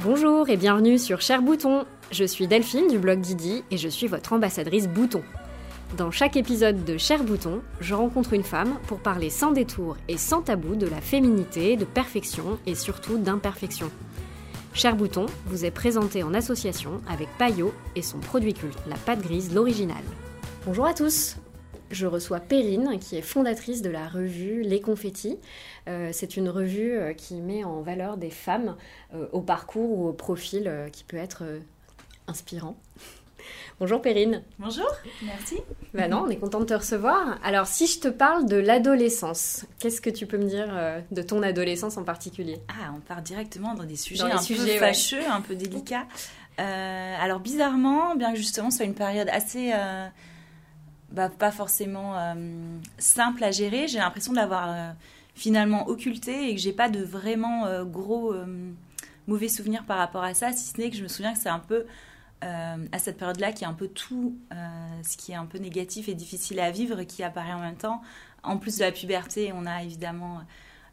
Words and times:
Bonjour 0.00 0.48
et 0.48 0.56
bienvenue 0.56 0.96
sur 0.96 1.20
Cher 1.20 1.42
Bouton. 1.42 1.84
Je 2.12 2.22
suis 2.22 2.46
Delphine 2.46 2.86
du 2.86 2.98
blog 2.98 3.20
Didi 3.20 3.64
et 3.72 3.76
je 3.76 3.88
suis 3.88 4.06
votre 4.06 4.32
ambassadrice 4.32 4.86
Bouton. 4.86 5.24
Dans 5.96 6.12
chaque 6.12 6.36
épisode 6.36 6.84
de 6.84 6.96
Cher 6.96 7.24
Bouton, 7.24 7.62
je 7.80 7.94
rencontre 7.94 8.32
une 8.32 8.44
femme 8.44 8.78
pour 8.86 9.00
parler 9.00 9.28
sans 9.28 9.50
détour 9.50 9.96
et 10.06 10.16
sans 10.16 10.40
tabou 10.40 10.76
de 10.76 10.86
la 10.86 11.00
féminité, 11.00 11.76
de 11.76 11.84
perfection 11.84 12.60
et 12.64 12.76
surtout 12.76 13.18
d'imperfection. 13.18 13.90
Cher 14.72 14.94
Bouton 14.94 15.26
vous 15.46 15.64
est 15.64 15.72
présenté 15.72 16.22
en 16.22 16.32
association 16.32 17.00
avec 17.08 17.28
Payot 17.36 17.74
et 17.96 18.02
son 18.02 18.18
produit 18.18 18.54
culte, 18.54 18.78
la 18.86 18.96
pâte 18.96 19.22
grise, 19.22 19.52
l'original. 19.52 20.04
Bonjour 20.64 20.86
à 20.86 20.94
tous 20.94 21.38
je 21.90 22.06
reçois 22.06 22.40
Perrine, 22.40 22.98
qui 23.00 23.16
est 23.16 23.22
fondatrice 23.22 23.82
de 23.82 23.90
la 23.90 24.08
revue 24.08 24.62
Les 24.62 24.80
Confettis. 24.80 25.38
Euh, 25.88 26.10
c'est 26.12 26.36
une 26.36 26.48
revue 26.48 26.92
euh, 26.92 27.12
qui 27.14 27.34
met 27.40 27.64
en 27.64 27.80
valeur 27.80 28.16
des 28.18 28.30
femmes 28.30 28.76
euh, 29.14 29.26
au 29.32 29.40
parcours 29.40 29.90
ou 29.98 30.08
au 30.08 30.12
profil 30.12 30.70
qui 30.92 31.04
peut 31.04 31.16
être 31.16 31.44
inspirant. 32.26 32.76
Bonjour 33.80 34.02
Perrine. 34.02 34.42
Bonjour, 34.58 34.88
merci. 35.22 35.56
Bah 35.94 36.08
non, 36.08 36.24
on 36.26 36.28
est 36.28 36.36
content 36.36 36.60
de 36.60 36.66
te 36.66 36.74
recevoir. 36.74 37.38
Alors 37.42 37.66
si 37.66 37.86
je 37.86 38.00
te 38.00 38.08
parle 38.08 38.46
de 38.46 38.56
l'adolescence, 38.56 39.64
qu'est-ce 39.78 40.00
que 40.00 40.10
tu 40.10 40.26
peux 40.26 40.36
me 40.36 40.48
dire 40.48 40.68
de 41.10 41.22
ton 41.22 41.42
adolescence 41.42 41.96
en 41.96 42.02
particulier? 42.02 42.58
Ah, 42.68 42.92
on 42.94 43.00
part 43.00 43.22
directement 43.22 43.74
dans 43.74 43.84
des 43.84 43.96
sujets 43.96 44.24
un 44.24 44.36
peu 44.36 44.54
fâcheux, 44.78 45.24
un 45.30 45.40
peu 45.40 45.54
délicats. 45.54 46.06
alors 46.58 47.38
bizarrement, 47.38 48.16
bien 48.16 48.32
que 48.32 48.38
justement 48.38 48.70
ce 48.70 48.78
soit 48.78 48.86
une 48.86 48.94
période 48.94 49.28
assez 49.30 49.72
bah, 51.12 51.30
pas 51.30 51.52
forcément 51.52 52.16
simple 52.98 53.44
à 53.44 53.52
gérer. 53.52 53.86
J'ai 53.86 53.98
l'impression 53.98 54.32
de 54.32 54.38
l'avoir 54.38 54.94
finalement 55.38 55.88
occulté 55.88 56.50
et 56.50 56.54
que 56.54 56.60
j'ai 56.60 56.72
pas 56.72 56.88
de 56.88 57.02
vraiment 57.02 57.66
euh, 57.66 57.84
gros 57.84 58.34
mauvais 59.26 59.48
souvenirs 59.48 59.84
par 59.86 59.98
rapport 59.98 60.24
à 60.24 60.34
ça, 60.34 60.52
si 60.52 60.68
ce 60.70 60.78
n'est 60.78 60.90
que 60.90 60.96
je 60.96 61.02
me 61.02 61.08
souviens 61.08 61.32
que 61.32 61.38
c'est 61.38 61.48
un 61.48 61.60
peu 61.60 61.86
à 62.40 62.98
cette 63.00 63.18
période-là 63.18 63.50
qui 63.50 63.64
est 63.64 63.66
un 63.66 63.74
peu 63.74 63.88
tout 63.88 64.38
ce 65.02 65.16
qui 65.16 65.32
est 65.32 65.34
un 65.34 65.44
peu 65.44 65.58
négatif 65.58 66.08
et 66.08 66.14
difficile 66.14 66.60
à 66.60 66.70
vivre 66.70 67.02
qui 67.02 67.24
apparaît 67.24 67.52
en 67.52 67.58
même 67.58 67.76
temps. 67.76 68.00
En 68.44 68.58
plus 68.58 68.78
de 68.78 68.84
la 68.84 68.92
puberté, 68.92 69.52
on 69.52 69.66
a 69.66 69.82
évidemment 69.82 70.40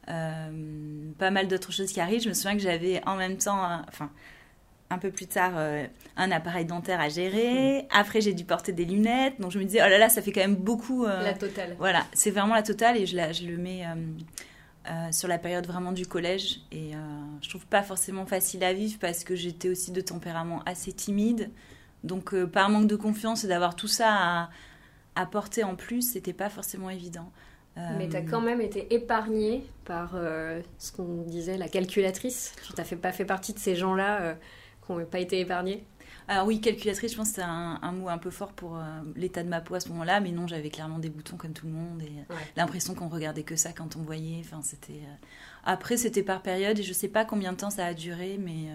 pas 0.08 1.32
mal 1.32 1.48
d'autres 1.48 1.72
choses 1.72 1.92
qui 1.92 2.02
arrivent. 2.02 2.24
Je 2.24 2.30
me 2.30 2.34
souviens 2.34 2.54
que 2.54 2.64
j'avais 2.64 3.02
en 3.06 3.16
même 3.16 3.38
temps, 3.38 3.82
enfin, 3.88 4.10
un 4.96 4.98
peu 4.98 5.12
plus 5.12 5.28
tard 5.28 5.54
euh, 5.56 5.86
un 6.16 6.32
appareil 6.32 6.66
dentaire 6.66 7.00
à 7.00 7.10
gérer. 7.10 7.88
Après, 7.92 8.22
j'ai 8.22 8.34
dû 8.34 8.46
porter 8.46 8.72
des 8.72 8.86
lunettes. 8.86 9.40
Donc, 9.40 9.52
je 9.52 9.60
me 9.60 9.66
disais, 9.66 9.82
oh 9.86 9.90
là 9.90 9.98
là, 9.98 10.10
ça 10.10 10.22
fait 10.22 10.32
quand 10.32 10.42
même 10.42 10.56
beaucoup. 10.56 11.06
Euh, 11.06 11.22
la 11.22 11.34
totale. 11.34 11.76
Voilà, 11.78 12.06
c'est 12.14 12.32
vraiment 12.32 12.56
la 12.56 12.64
totale 12.64 12.98
et 12.98 13.06
je, 13.06 13.16
la, 13.16 13.32
je 13.32 13.46
le 13.46 13.58
mets 13.58 13.84
euh, 13.86 15.12
sur 15.12 15.28
la 15.28 15.38
période 15.38 15.68
vraiment 15.68 15.92
du 15.92 16.08
collège. 16.08 16.62
Et 16.72 16.92
je 17.42 17.50
trouve 17.50 17.66
pas 17.68 17.84
forcément 17.84 18.26
facile 18.26 18.64
à 18.64 18.74
vivre 18.74 18.98
parce 19.00 19.24
que 19.24 19.36
j'étais 19.36 19.70
aussi 19.70 19.92
de 19.92 20.02
tempérament 20.02 20.62
assez 20.66 20.94
timide. 20.94 21.52
Donc, 22.04 22.34
par 22.46 22.70
manque 22.70 22.88
de 22.88 22.96
confiance 22.96 23.44
et 23.44 23.48
d'avoir 23.48 23.76
tout 23.76 23.88
ça 23.88 24.10
à, 24.10 24.50
à, 25.16 25.26
porter 25.26 25.64
en 25.64 25.76
plus, 25.76 26.14
c'était 26.14 26.34
pas 26.34 26.50
forcément 26.50 26.90
évident. 26.90 27.32
Mais 27.98 28.08
tu 28.08 28.16
as 28.16 28.22
quand 28.22 28.40
même 28.40 28.62
été 28.62 28.94
épargnée 28.94 29.66
par 29.84 30.16
ce 30.78 30.94
qu'on 30.94 31.24
disait 31.24 31.58
la 31.58 31.68
calculatrice. 31.68 32.54
Tu 32.66 32.72
t'as 32.72 32.86
fait, 32.86 32.96
pas 32.96 33.12
fait 33.12 33.26
partie 33.26 33.52
de 33.52 33.60
ces 33.60 33.76
gens-là 33.76 34.38
qui 34.86 34.92
n'ont 34.92 35.06
pas 35.06 35.20
été 35.20 35.40
épargnés 35.40 35.86
alors 36.28 36.48
oui, 36.48 36.60
calculatrice, 36.60 37.12
je 37.12 37.18
pense 37.18 37.30
que 37.30 37.36
c'est 37.36 37.42
un, 37.44 37.92
mot 37.92 38.10
un 38.10 38.18
peu 38.18 38.32
fort 38.32 38.52
pour 38.54 38.78
euh, 38.78 38.82
l'état 39.16 39.44
de 39.44 39.50
ma 39.50 39.62
peau 39.62 39.76
à 39.76 39.80
ce 39.80 39.90
moment-là, 39.90 40.20
mais 40.22 40.32
non, 40.32 40.48
j'avais 40.48 40.70
clairement 40.70 40.98
des 40.98 41.10
boutons 41.10 41.38
comme 41.38 41.54
tout 41.54 41.68
le 41.68 41.74
monde 41.74 42.02
et 42.02 42.06
euh, 42.32 42.36
l'impression 42.56 42.96
qu'on 42.96 43.10
regardait 43.10 43.44
que 43.44 43.56
ça 43.56 43.74
quand 43.74 43.96
on 43.96 44.02
voyait. 44.02 44.40
Enfin, 44.40 44.62
c'était. 44.64 44.94
Euh, 44.94 45.26
après, 45.66 45.98
c'était 45.98 46.24
par 46.24 46.42
période 46.42 46.80
et 46.80 46.84
je 46.84 46.94
sais 46.94 47.08
pas 47.08 47.26
combien 47.26 47.52
de 47.52 47.58
temps 47.58 47.70
ça 47.70 47.86
a 47.86 47.94
duré, 47.94 48.40
mais 48.40 48.70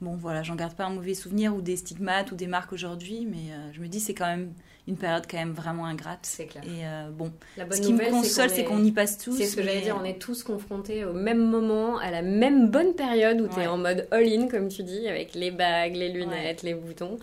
bon, 0.00 0.16
voilà, 0.16 0.42
j'en 0.42 0.54
garde 0.54 0.74
pas 0.74 0.84
un 0.84 0.90
mauvais 0.90 1.14
souvenir 1.14 1.54
ou 1.54 1.60
des 1.60 1.76
stigmates 1.76 2.32
ou 2.32 2.36
des 2.36 2.46
marques 2.46 2.72
aujourd'hui, 2.72 3.26
mais 3.26 3.52
je 3.72 3.80
me 3.80 3.88
dis 3.88 4.00
c'est 4.00 4.14
quand 4.14 4.26
même 4.26 4.52
une 4.88 4.96
période 4.96 5.24
quand 5.28 5.36
même 5.36 5.52
vraiment 5.52 5.86
ingrate. 5.86 6.20
C'est 6.22 6.46
clair. 6.46 6.62
Et 6.64 6.86
euh, 6.86 7.10
bon, 7.10 7.32
La 7.56 7.64
bonne 7.64 7.76
ce 7.76 7.82
qui 7.82 7.92
me 7.92 8.08
console, 8.08 8.50
c'est 8.50 8.64
qu'on 8.64 8.84
y 8.84 8.92
passe 8.92 9.18
tous. 9.18 9.36
C'est 9.36 9.46
ce 9.46 9.56
que 9.56 9.62
j'allais 9.62 9.80
dire, 9.80 9.98
on 10.00 10.04
est 10.04 10.20
tous 10.20 10.42
confrontés 10.44 11.04
au 11.04 11.12
même 11.12 11.44
moment, 11.44 11.98
à 11.98 12.10
la 12.10 12.22
même 12.22 12.70
bonne 12.70 12.94
période 12.94 13.40
où 13.40 13.48
tu 13.48 13.60
es 13.60 13.66
en 13.66 13.78
mode 13.78 14.06
all-in, 14.10 14.48
comme 14.48 14.68
tu 14.68 14.82
dis, 14.84 15.08
avec 15.08 15.34
les 15.34 15.50
bagues, 15.50 15.96
les 15.96 16.10
lunettes, 16.10 16.62
les 16.62 16.74
boutons. 16.74 17.18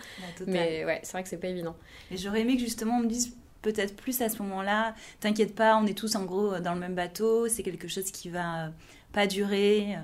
Mais 0.46 0.84
ouais, 0.84 1.00
c'est 1.02 1.12
vrai 1.12 1.22
que 1.22 1.28
c'est 1.28 1.38
pas 1.38 1.48
évident. 1.48 1.76
Et 2.10 2.16
j'aurais 2.16 2.42
aimé 2.42 2.56
que 2.56 2.62
justement 2.62 2.98
on 2.98 3.02
me 3.02 3.08
dise 3.08 3.34
peut-être 3.62 3.96
plus 3.96 4.20
à 4.20 4.28
ce 4.28 4.42
moment-là, 4.42 4.94
t'inquiète 5.20 5.54
pas, 5.54 5.78
on 5.78 5.86
est 5.86 5.96
tous 5.96 6.16
en 6.16 6.24
gros 6.24 6.58
dans 6.58 6.74
le 6.74 6.80
même 6.80 6.94
bateau, 6.94 7.48
c'est 7.48 7.62
quelque 7.62 7.88
chose 7.88 8.10
qui 8.10 8.28
va 8.28 8.68
pas 9.12 9.26
durer. 9.26 9.96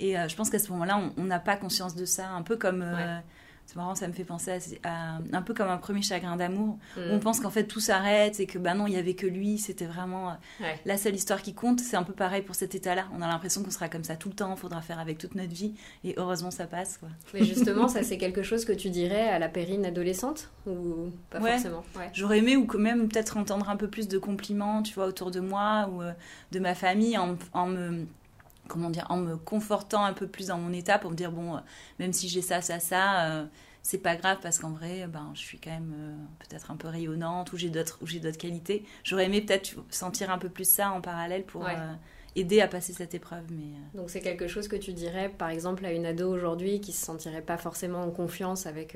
Et 0.00 0.18
euh, 0.18 0.28
je 0.28 0.36
pense 0.36 0.50
qu'à 0.50 0.58
ce 0.58 0.70
moment-là, 0.72 1.00
on 1.16 1.24
n'a 1.24 1.38
pas 1.38 1.56
conscience 1.56 1.94
de 1.94 2.04
ça, 2.04 2.28
un 2.28 2.42
peu 2.42 2.56
comme... 2.56 2.82
Euh, 2.82 3.18
c'est 3.66 3.74
marrant, 3.74 3.96
ça 3.96 4.06
me 4.06 4.12
fait 4.12 4.24
penser 4.24 4.58
à, 4.84 5.18
un 5.32 5.42
peu 5.42 5.52
comme 5.52 5.68
un 5.68 5.76
premier 5.76 6.00
chagrin 6.00 6.36
d'amour. 6.36 6.78
Mm. 6.96 7.00
On 7.10 7.18
pense 7.18 7.40
qu'en 7.40 7.50
fait 7.50 7.64
tout 7.64 7.80
s'arrête 7.80 8.38
et 8.38 8.46
que 8.46 8.58
bah 8.58 8.74
non, 8.74 8.86
il 8.86 8.92
y 8.92 8.96
avait 8.96 9.14
que 9.14 9.26
lui, 9.26 9.58
c'était 9.58 9.86
vraiment 9.86 10.30
euh, 10.30 10.64
la 10.84 10.96
seule 10.96 11.16
histoire 11.16 11.42
qui 11.42 11.52
compte. 11.52 11.80
C'est 11.80 11.96
un 11.96 12.04
peu 12.04 12.12
pareil 12.12 12.42
pour 12.42 12.54
cet 12.54 12.76
état-là. 12.76 13.08
On 13.12 13.22
a 13.22 13.26
l'impression 13.26 13.64
qu'on 13.64 13.70
sera 13.70 13.88
comme 13.88 14.04
ça 14.04 14.14
tout 14.14 14.28
le 14.28 14.36
temps, 14.36 14.54
faudra 14.54 14.82
faire 14.82 15.00
avec 15.00 15.18
toute 15.18 15.34
notre 15.34 15.52
vie 15.52 15.74
et 16.04 16.14
heureusement 16.16 16.52
ça 16.52 16.66
passe. 16.66 16.98
Quoi. 16.98 17.08
Mais 17.34 17.44
justement, 17.44 17.88
ça 17.88 18.02
c'est 18.04 18.18
quelque 18.18 18.44
chose 18.44 18.64
que 18.64 18.72
tu 18.72 18.88
dirais 18.88 19.28
à 19.28 19.40
la 19.40 19.48
périne 19.48 19.84
adolescente 19.84 20.48
ou 20.66 21.10
pas 21.30 21.40
forcément? 21.40 21.82
J'aurais 22.12 22.38
aimé 22.38 22.56
ou 22.56 22.66
quand 22.66 22.78
même 22.78 23.08
peut-être 23.08 23.36
entendre 23.36 23.68
un 23.68 23.76
peu 23.76 23.88
plus 23.88 24.06
de 24.06 24.18
compliments, 24.18 24.84
tu 24.84 24.94
vois, 24.94 25.06
autour 25.06 25.32
de 25.32 25.40
moi 25.40 25.90
ou 25.92 26.02
de 26.52 26.60
ma 26.60 26.76
famille 26.76 27.18
en, 27.18 27.36
en 27.52 27.66
me 27.66 28.06
comment 28.68 28.90
dire, 28.90 29.06
en 29.08 29.16
me 29.16 29.36
confortant 29.36 30.04
un 30.04 30.12
peu 30.12 30.26
plus 30.26 30.48
dans 30.48 30.58
mon 30.58 30.72
état 30.72 30.98
pour 30.98 31.10
me 31.10 31.16
dire 31.16 31.32
bon, 31.32 31.56
euh, 31.56 31.60
même 31.98 32.12
si 32.12 32.28
j'ai 32.28 32.42
ça, 32.42 32.60
ça, 32.60 32.80
ça, 32.80 33.26
euh, 33.26 33.46
c'est 33.82 33.98
pas 33.98 34.16
grave 34.16 34.38
parce 34.42 34.58
qu'en 34.58 34.70
vrai, 34.70 35.06
ben, 35.06 35.30
je 35.34 35.40
suis 35.40 35.58
quand 35.58 35.70
même 35.70 35.92
euh, 35.96 36.16
peut-être 36.40 36.70
un 36.70 36.76
peu 36.76 36.88
rayonnante 36.88 37.52
ou 37.52 37.56
j'ai 37.56 37.70
d'autres, 37.70 37.98
ou 38.02 38.06
j'ai 38.06 38.20
d'autres 38.20 38.38
qualités. 38.38 38.84
J'aurais 39.04 39.26
aimé 39.26 39.40
peut-être 39.40 39.74
sentir 39.90 40.30
un 40.30 40.38
peu 40.38 40.48
plus 40.48 40.68
ça 40.68 40.90
en 40.90 41.00
parallèle 41.00 41.44
pour 41.44 41.66
aider 42.34 42.60
à 42.60 42.68
passer 42.68 42.92
cette 42.92 43.14
épreuve. 43.14 43.44
Mais 43.50 43.78
donc 43.94 44.10
c'est 44.10 44.20
quelque 44.20 44.46
chose 44.46 44.68
que 44.68 44.76
tu 44.76 44.92
dirais, 44.92 45.30
par 45.30 45.48
exemple, 45.48 45.86
à 45.86 45.92
une 45.92 46.04
ado 46.04 46.30
aujourd'hui 46.30 46.80
qui 46.80 46.92
se 46.92 47.02
sentirait 47.04 47.40
pas 47.40 47.56
forcément 47.56 48.02
en 48.02 48.10
confiance 48.10 48.66
avec 48.66 48.94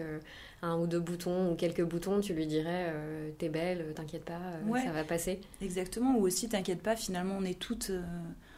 un 0.62 0.76
ou 0.78 0.87
deux 0.87 1.00
boutons 1.00 1.50
ou 1.50 1.54
quelques 1.54 1.82
boutons, 1.82 2.20
tu 2.20 2.34
lui 2.34 2.47
dirais 2.47 2.87
euh, 2.91 3.31
t'es 3.38 3.48
belle, 3.48 3.92
t'inquiète 3.94 4.25
pas, 4.25 4.41
euh, 4.69 4.78
ça 4.84 4.92
va 4.92 5.04
passer? 5.04 5.41
Exactement, 5.62 6.16
ou 6.16 6.22
aussi 6.26 6.48
t'inquiète 6.48 6.82
pas, 6.82 6.97
finalement 6.97 7.37
on 7.38 7.44
est 7.44 7.58
toutes 7.58 7.92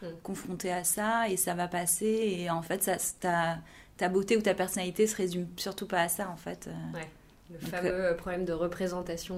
euh, 0.03 0.13
mm. 0.13 0.21
confrontées 0.23 0.73
à 0.73 0.85
ça 0.85 1.29
et 1.29 1.37
ça 1.37 1.55
va 1.55 1.69
passer 1.69 2.37
et 2.39 2.51
en 2.51 2.63
fait 2.63 2.83
ça, 2.83 2.97
ta, 3.21 3.59
ta 3.97 4.09
beauté 4.09 4.37
ou 4.37 4.43
ta 4.43 4.55
personnalité 4.55 5.07
se 5.07 5.17
résume 5.17 5.47
surtout 5.57 5.87
pas 5.87 6.03
à 6.03 6.09
ça 6.09 6.29
en 6.31 6.37
fait. 6.37 6.69
Ouais. 6.95 7.09
Le 7.51 7.59
fameux 7.59 8.17
problème 8.17 8.47
de 8.47 8.55
représentation. 8.55 9.37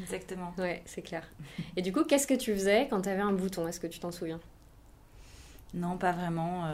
Exactement. 0.00 0.54
Ouais, 0.56 0.82
c'est 0.86 1.02
clair. 1.02 1.28
Et 1.76 1.82
du 1.82 1.92
coup, 1.92 2.04
qu'est-ce 2.04 2.26
que 2.26 2.32
tu 2.32 2.54
faisais 2.54 2.86
quand 2.88 3.02
tu 3.02 3.10
avais 3.10 3.20
un 3.20 3.32
bouton? 3.32 3.68
Est-ce 3.68 3.78
que 3.78 3.86
tu 3.86 3.98
t'en 3.98 4.10
souviens? 4.10 4.40
Non, 5.74 5.98
pas 5.98 6.12
vraiment. 6.12 6.64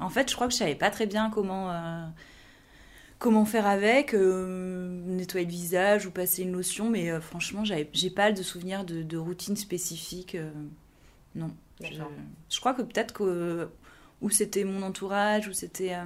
En 0.00 0.10
fait, 0.10 0.28
je 0.28 0.34
crois 0.34 0.46
que 0.46 0.52
je 0.52 0.58
savais 0.58 0.74
pas 0.74 0.90
très 0.90 1.06
bien 1.06 1.30
comment 1.30 1.72
comment 3.24 3.46
faire 3.46 3.66
avec, 3.66 4.12
euh, 4.12 5.02
nettoyer 5.06 5.46
le 5.46 5.50
visage 5.50 6.04
ou 6.04 6.10
passer 6.10 6.42
une 6.42 6.52
lotion, 6.52 6.90
mais 6.90 7.10
euh, 7.10 7.22
franchement, 7.22 7.64
j'ai 7.64 8.10
pas 8.10 8.32
de 8.32 8.42
souvenir 8.42 8.84
de, 8.84 9.16
routine 9.16 9.56
spécifique. 9.56 10.34
Euh, 10.34 10.50
non. 11.34 11.50
Je, 11.80 12.60
crois 12.60 12.74
que 12.74 12.82
peut-être 12.82 13.12
que 13.12 13.68
ou 14.20 14.30
c'était 14.30 14.64
mon 14.64 14.82
entourage, 14.82 15.48
ou 15.48 15.52
c'était. 15.52 15.96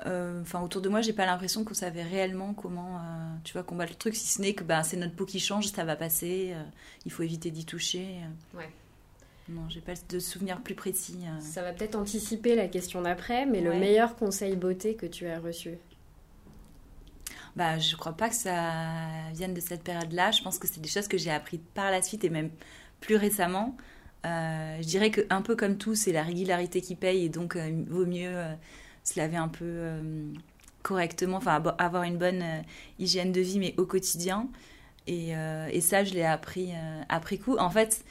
Enfin, 0.00 0.62
autour 0.62 0.82
de 0.82 0.88
moi, 0.88 1.00
j'ai 1.00 1.12
pas 1.12 1.26
l'impression 1.26 1.64
qu'on 1.64 1.74
savait 1.74 2.02
réellement 2.02 2.54
comment, 2.54 3.00
tu 3.44 3.52
vois, 3.52 3.62
combattre 3.62 3.92
le 3.92 3.98
truc, 3.98 4.14
si 4.14 4.26
ce 4.26 4.40
n'est 4.40 4.54
que 4.54 4.64
bah, 4.64 4.82
c'est 4.82 4.96
notre 4.96 5.14
peau 5.14 5.24
qui 5.24 5.40
change, 5.40 5.68
ça 5.68 5.84
va 5.84 5.96
passer, 5.96 6.54
il 7.04 7.12
faut 7.12 7.22
éviter 7.22 7.50
d'y 7.50 7.64
toucher. 7.64 8.16
Ouais. 8.54 8.70
Non, 9.48 9.68
j'ai 9.68 9.80
pas 9.80 9.92
de 10.08 10.18
souvenir 10.18 10.60
plus 10.60 10.74
précis. 10.74 11.18
Ça 11.40 11.62
va 11.62 11.72
peut-être 11.72 11.94
anticiper 11.94 12.56
la 12.56 12.66
question 12.66 13.02
d'après, 13.02 13.46
mais 13.46 13.60
le 13.60 13.74
meilleur 13.74 14.16
conseil 14.16 14.56
beauté 14.56 14.96
que 14.96 15.06
tu 15.06 15.26
as 15.26 15.38
reçu? 15.38 15.78
Bah, 17.54 17.78
je 17.78 17.96
crois 17.96 18.12
pas 18.12 18.28
que 18.28 18.34
ça 18.34 19.30
vienne 19.32 19.54
de 19.54 19.60
cette 19.60 19.82
période-là. 19.82 20.30
Je 20.30 20.42
pense 20.42 20.58
que 20.58 20.66
c'est 20.66 20.80
des 20.80 20.88
choses 20.88 21.08
que 21.08 21.16
j'ai 21.16 21.30
apprises 21.30 21.60
par 21.74 21.90
la 21.90 22.02
suite 22.02 22.24
et 22.24 22.28
même 22.28 22.50
plus 23.00 23.16
récemment. 23.16 23.76
Euh, 24.26 24.76
je 24.80 24.86
dirais 24.86 25.10
qu'un 25.10 25.42
peu 25.42 25.56
comme 25.56 25.76
tout, 25.78 25.94
c'est 25.94 26.12
la 26.12 26.22
régularité 26.22 26.80
qui 26.80 26.94
paye 26.96 27.24
et 27.24 27.28
donc 27.28 27.56
euh, 27.56 27.84
vaut 27.88 28.06
mieux 28.06 28.34
euh, 28.34 28.52
se 29.04 29.18
laver 29.18 29.36
un 29.36 29.48
peu 29.48 29.84
correctement, 30.82 31.36
enfin 31.36 31.62
avoir 31.78 32.02
une 32.02 32.16
bonne 32.16 32.44
hygiène 32.98 33.32
de 33.32 33.40
vie 33.40 33.58
mais 33.58 33.74
au 33.76 33.86
quotidien. 33.86 34.48
Et, 35.06 35.32
ça, 35.80 36.02
je 36.02 36.14
l'ai 36.14 36.24
appris 36.24 36.72
après 37.08 37.38
coup. 37.38 37.56
En 37.58 37.70
fait, 37.70 38.04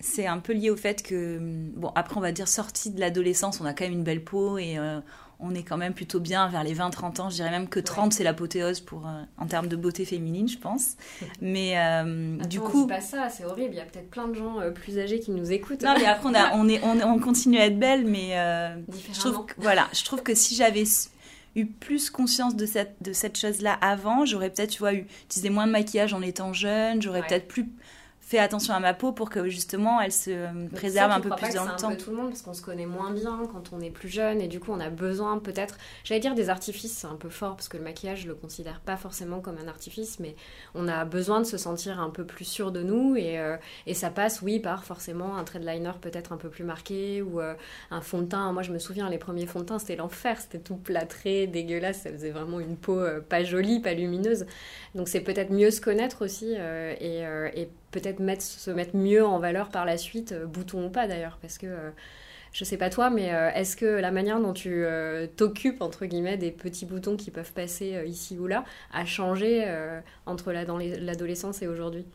c'est 0.00 0.26
un 0.26 0.38
peu 0.38 0.52
lié 0.52 0.70
au 0.70 0.76
fait 0.76 1.02
que, 1.02 1.38
bon, 1.76 1.90
après, 1.94 2.16
on 2.16 2.20
va 2.20 2.32
dire, 2.32 2.48
sortie 2.48 2.90
de 2.90 3.00
l'adolescence, 3.00 3.60
on 3.60 3.64
a 3.64 3.72
quand 3.72 3.84
même 3.84 3.92
une 3.92 4.04
belle 4.04 4.24
peau 4.24 4.58
et 4.58 4.78
euh, 4.78 5.00
on 5.40 5.54
est 5.54 5.62
quand 5.62 5.76
même 5.76 5.94
plutôt 5.94 6.20
bien 6.20 6.48
vers 6.48 6.64
les 6.64 6.74
20-30 6.74 7.20
ans. 7.20 7.30
Je 7.30 7.36
dirais 7.36 7.50
même 7.50 7.68
que 7.68 7.80
30, 7.80 8.12
c'est 8.12 8.24
l'apothéose 8.24 8.80
pour, 8.80 9.06
euh, 9.06 9.22
en 9.38 9.46
termes 9.46 9.68
de 9.68 9.76
beauté 9.76 10.04
féminine, 10.04 10.48
je 10.48 10.58
pense. 10.58 10.96
Mais 11.40 11.78
euh, 11.78 12.36
du 12.44 12.60
coup. 12.60 12.86
pas 12.86 13.00
ça, 13.00 13.28
c'est 13.28 13.44
horrible. 13.44 13.74
Il 13.74 13.76
y 13.76 13.80
a 13.80 13.84
peut-être 13.84 14.10
plein 14.10 14.28
de 14.28 14.34
gens 14.34 14.58
plus 14.74 14.98
âgés 14.98 15.20
qui 15.20 15.30
nous 15.30 15.52
écoutent. 15.52 15.82
Non, 15.82 15.94
mais 15.98 16.06
après, 16.06 16.28
on, 16.28 16.34
a, 16.34 16.52
on, 16.54 16.68
est, 16.68 16.82
on, 16.82 17.18
continue 17.18 17.58
à 17.58 17.66
être 17.66 17.78
belle, 17.78 18.06
mais 18.06 18.30
je, 19.12 19.20
trouve, 19.20 19.46
voilà, 19.58 19.88
je 19.92 20.04
trouve 20.04 20.22
que 20.22 20.34
si 20.34 20.54
j'avais 20.54 20.84
eu 21.56 21.66
plus 21.66 22.10
conscience 22.10 22.56
de 22.56 22.66
cette, 22.66 22.96
de 23.00 23.12
cette 23.12 23.38
chose-là 23.38 23.78
avant, 23.80 24.24
j'aurais 24.24 24.50
peut-être, 24.50 24.70
tu 24.70 24.78
vois, 24.80 24.94
eu, 24.94 25.06
utilisé 25.24 25.50
moins 25.50 25.66
de 25.66 25.72
maquillage 25.72 26.12
en 26.12 26.22
étant 26.22 26.52
jeune, 26.52 27.00
j'aurais 27.00 27.22
peut-être 27.22 27.48
plus 27.48 27.68
fais 28.26 28.38
attention 28.38 28.72
à 28.72 28.80
ma 28.80 28.94
peau 28.94 29.12
pour 29.12 29.28
que 29.28 29.48
justement 29.48 30.00
elle 30.00 30.12
se 30.12 30.48
préserve 30.74 31.12
un 31.12 31.20
peu 31.20 31.30
plus 31.30 31.54
dans 31.54 31.64
le 31.64 31.76
temps. 31.76 31.88
Un 31.88 31.90
peu 31.90 31.96
tout 31.98 32.10
le 32.10 32.16
monde 32.16 32.30
parce 32.30 32.42
qu'on 32.42 32.54
se 32.54 32.62
connaît 32.62 32.86
moins 32.86 33.10
bien 33.10 33.48
quand 33.52 33.70
on 33.72 33.80
est 33.80 33.90
plus 33.90 34.08
jeune 34.08 34.40
et 34.40 34.48
du 34.48 34.60
coup 34.60 34.72
on 34.72 34.80
a 34.80 34.88
besoin 34.88 35.38
peut-être, 35.38 35.76
j'allais 36.04 36.20
dire 36.20 36.34
des 36.34 36.48
artifices, 36.48 36.92
c'est 36.92 37.06
un 37.06 37.16
peu 37.16 37.28
fort 37.28 37.54
parce 37.54 37.68
que 37.68 37.76
le 37.76 37.82
maquillage 37.82 38.22
je 38.22 38.28
le 38.28 38.34
considère 38.34 38.80
pas 38.80 38.96
forcément 38.96 39.40
comme 39.40 39.58
un 39.58 39.68
artifice, 39.68 40.20
mais 40.20 40.36
on 40.74 40.88
a 40.88 41.04
besoin 41.04 41.40
de 41.40 41.44
se 41.44 41.58
sentir 41.58 42.00
un 42.00 42.08
peu 42.08 42.24
plus 42.24 42.46
sûr 42.46 42.72
de 42.72 42.82
nous 42.82 43.14
et, 43.14 43.38
euh, 43.38 43.56
et 43.86 43.92
ça 43.92 44.08
passe 44.08 44.40
oui 44.40 44.58
par 44.58 44.84
forcément 44.84 45.36
un 45.36 45.44
trait 45.44 45.58
de 45.58 45.66
liner 45.66 45.92
peut-être 46.00 46.32
un 46.32 46.38
peu 46.38 46.48
plus 46.48 46.64
marqué 46.64 47.20
ou 47.20 47.40
euh, 47.40 47.54
un 47.90 48.00
fond 48.00 48.20
de 48.20 48.26
teint. 48.26 48.52
Moi 48.52 48.62
je 48.62 48.72
me 48.72 48.78
souviens 48.78 49.10
les 49.10 49.18
premiers 49.18 49.46
fonds 49.46 49.60
de 49.60 49.66
teint 49.66 49.78
c'était 49.78 49.96
l'enfer, 49.96 50.40
c'était 50.40 50.60
tout 50.60 50.76
plâtré, 50.76 51.46
dégueulasse, 51.46 52.02
ça 52.02 52.10
faisait 52.10 52.30
vraiment 52.30 52.58
une 52.58 52.76
peau 52.76 52.98
euh, 52.98 53.20
pas 53.20 53.44
jolie, 53.44 53.80
pas 53.80 53.92
lumineuse. 53.92 54.46
Donc 54.94 55.08
c'est 55.08 55.20
peut-être 55.20 55.50
mieux 55.50 55.70
se 55.70 55.80
connaître 55.80 56.24
aussi 56.24 56.54
et, 56.54 57.20
et 57.20 57.68
peut-être 57.94 58.18
mettre, 58.18 58.42
se 58.42 58.70
mettre 58.72 58.96
mieux 58.96 59.24
en 59.24 59.38
valeur 59.38 59.68
par 59.68 59.84
la 59.84 59.96
suite, 59.96 60.32
euh, 60.32 60.46
bouton 60.46 60.86
ou 60.86 60.90
pas 60.90 61.06
d'ailleurs, 61.06 61.38
parce 61.40 61.58
que 61.58 61.66
euh, 61.66 61.90
je 62.52 62.64
sais 62.64 62.76
pas 62.76 62.90
toi, 62.90 63.08
mais 63.08 63.32
euh, 63.32 63.50
est-ce 63.52 63.76
que 63.76 63.86
la 63.86 64.10
manière 64.10 64.40
dont 64.40 64.52
tu 64.52 64.84
t'occupes, 65.36 65.80
entre 65.80 66.06
guillemets, 66.06 66.36
des 66.36 66.52
petits 66.52 66.86
boutons 66.86 67.16
qui 67.16 67.30
peuvent 67.30 67.52
passer 67.52 68.04
ici 68.06 68.38
ou 68.38 68.46
là, 68.46 68.64
a 68.92 69.04
changé 69.04 69.64
entre 70.26 70.52
l'adolescence 70.52 71.62
et 71.62 71.66
aujourd'hui? 71.66 72.06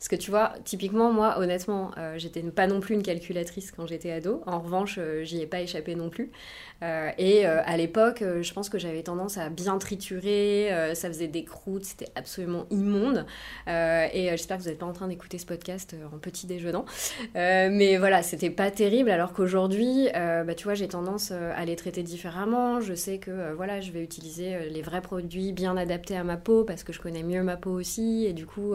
Parce 0.00 0.08
que 0.08 0.16
tu 0.16 0.30
vois, 0.30 0.54
typiquement, 0.64 1.12
moi, 1.12 1.38
honnêtement, 1.38 1.90
j'étais 2.16 2.40
pas 2.40 2.66
non 2.66 2.80
plus 2.80 2.94
une 2.94 3.02
calculatrice 3.02 3.70
quand 3.70 3.86
j'étais 3.86 4.10
ado. 4.10 4.42
En 4.46 4.58
revanche, 4.60 4.98
j'y 5.22 5.42
ai 5.42 5.46
pas 5.46 5.60
échappé 5.60 5.94
non 5.94 6.08
plus. 6.08 6.32
Euh, 6.82 7.10
et 7.18 7.46
euh, 7.46 7.60
à 7.64 7.76
l'époque, 7.76 8.22
euh, 8.22 8.42
je 8.42 8.52
pense 8.54 8.70
que 8.70 8.78
j'avais 8.78 9.02
tendance 9.02 9.36
à 9.36 9.50
bien 9.50 9.76
triturer, 9.78 10.70
ça 10.94 11.08
faisait 11.08 11.28
des 11.28 11.44
croûtes, 11.44 11.84
c'était 11.84 12.08
absolument 12.14 12.66
immonde. 12.70 13.26
et 13.66 14.28
j'espère 14.30 14.58
que 14.58 14.62
vous 14.62 14.68
n'êtes 14.68 14.78
pas 14.78 14.86
en 14.86 14.92
train 14.92 15.08
d'écouter 15.08 15.38
ce 15.38 15.46
podcast 15.46 15.94
en 16.12 16.18
petit 16.18 16.46
déjeunant. 16.46 16.84
mais 17.34 17.96
voilà, 17.98 18.22
c'était 18.22 18.50
pas 18.50 18.70
terrible, 18.70 19.10
alors 19.10 19.32
qu'aujourd'hui, 19.32 20.08
bah, 20.12 20.54
tu 20.54 20.64
vois, 20.64 20.74
j'ai 20.74 20.88
tendance 20.88 21.30
à 21.30 21.64
les 21.64 21.76
traiter 21.76 22.02
différemment. 22.02 22.80
Je 22.80 22.94
sais 22.94 23.18
que 23.18 23.52
voilà, 23.54 23.80
je 23.80 23.90
vais 23.92 24.02
utiliser 24.02 24.68
les 24.70 24.82
vrais 24.82 25.02
produits 25.02 25.52
bien 25.52 25.76
adaptés 25.76 26.16
à 26.16 26.24
ma 26.24 26.36
peau 26.36 26.64
parce 26.64 26.84
que 26.84 26.92
je 26.92 27.00
connais 27.00 27.22
mieux 27.22 27.42
ma 27.42 27.56
peau 27.56 27.70
aussi. 27.70 28.26
Et 28.26 28.32
du 28.32 28.46
coup, 28.46 28.74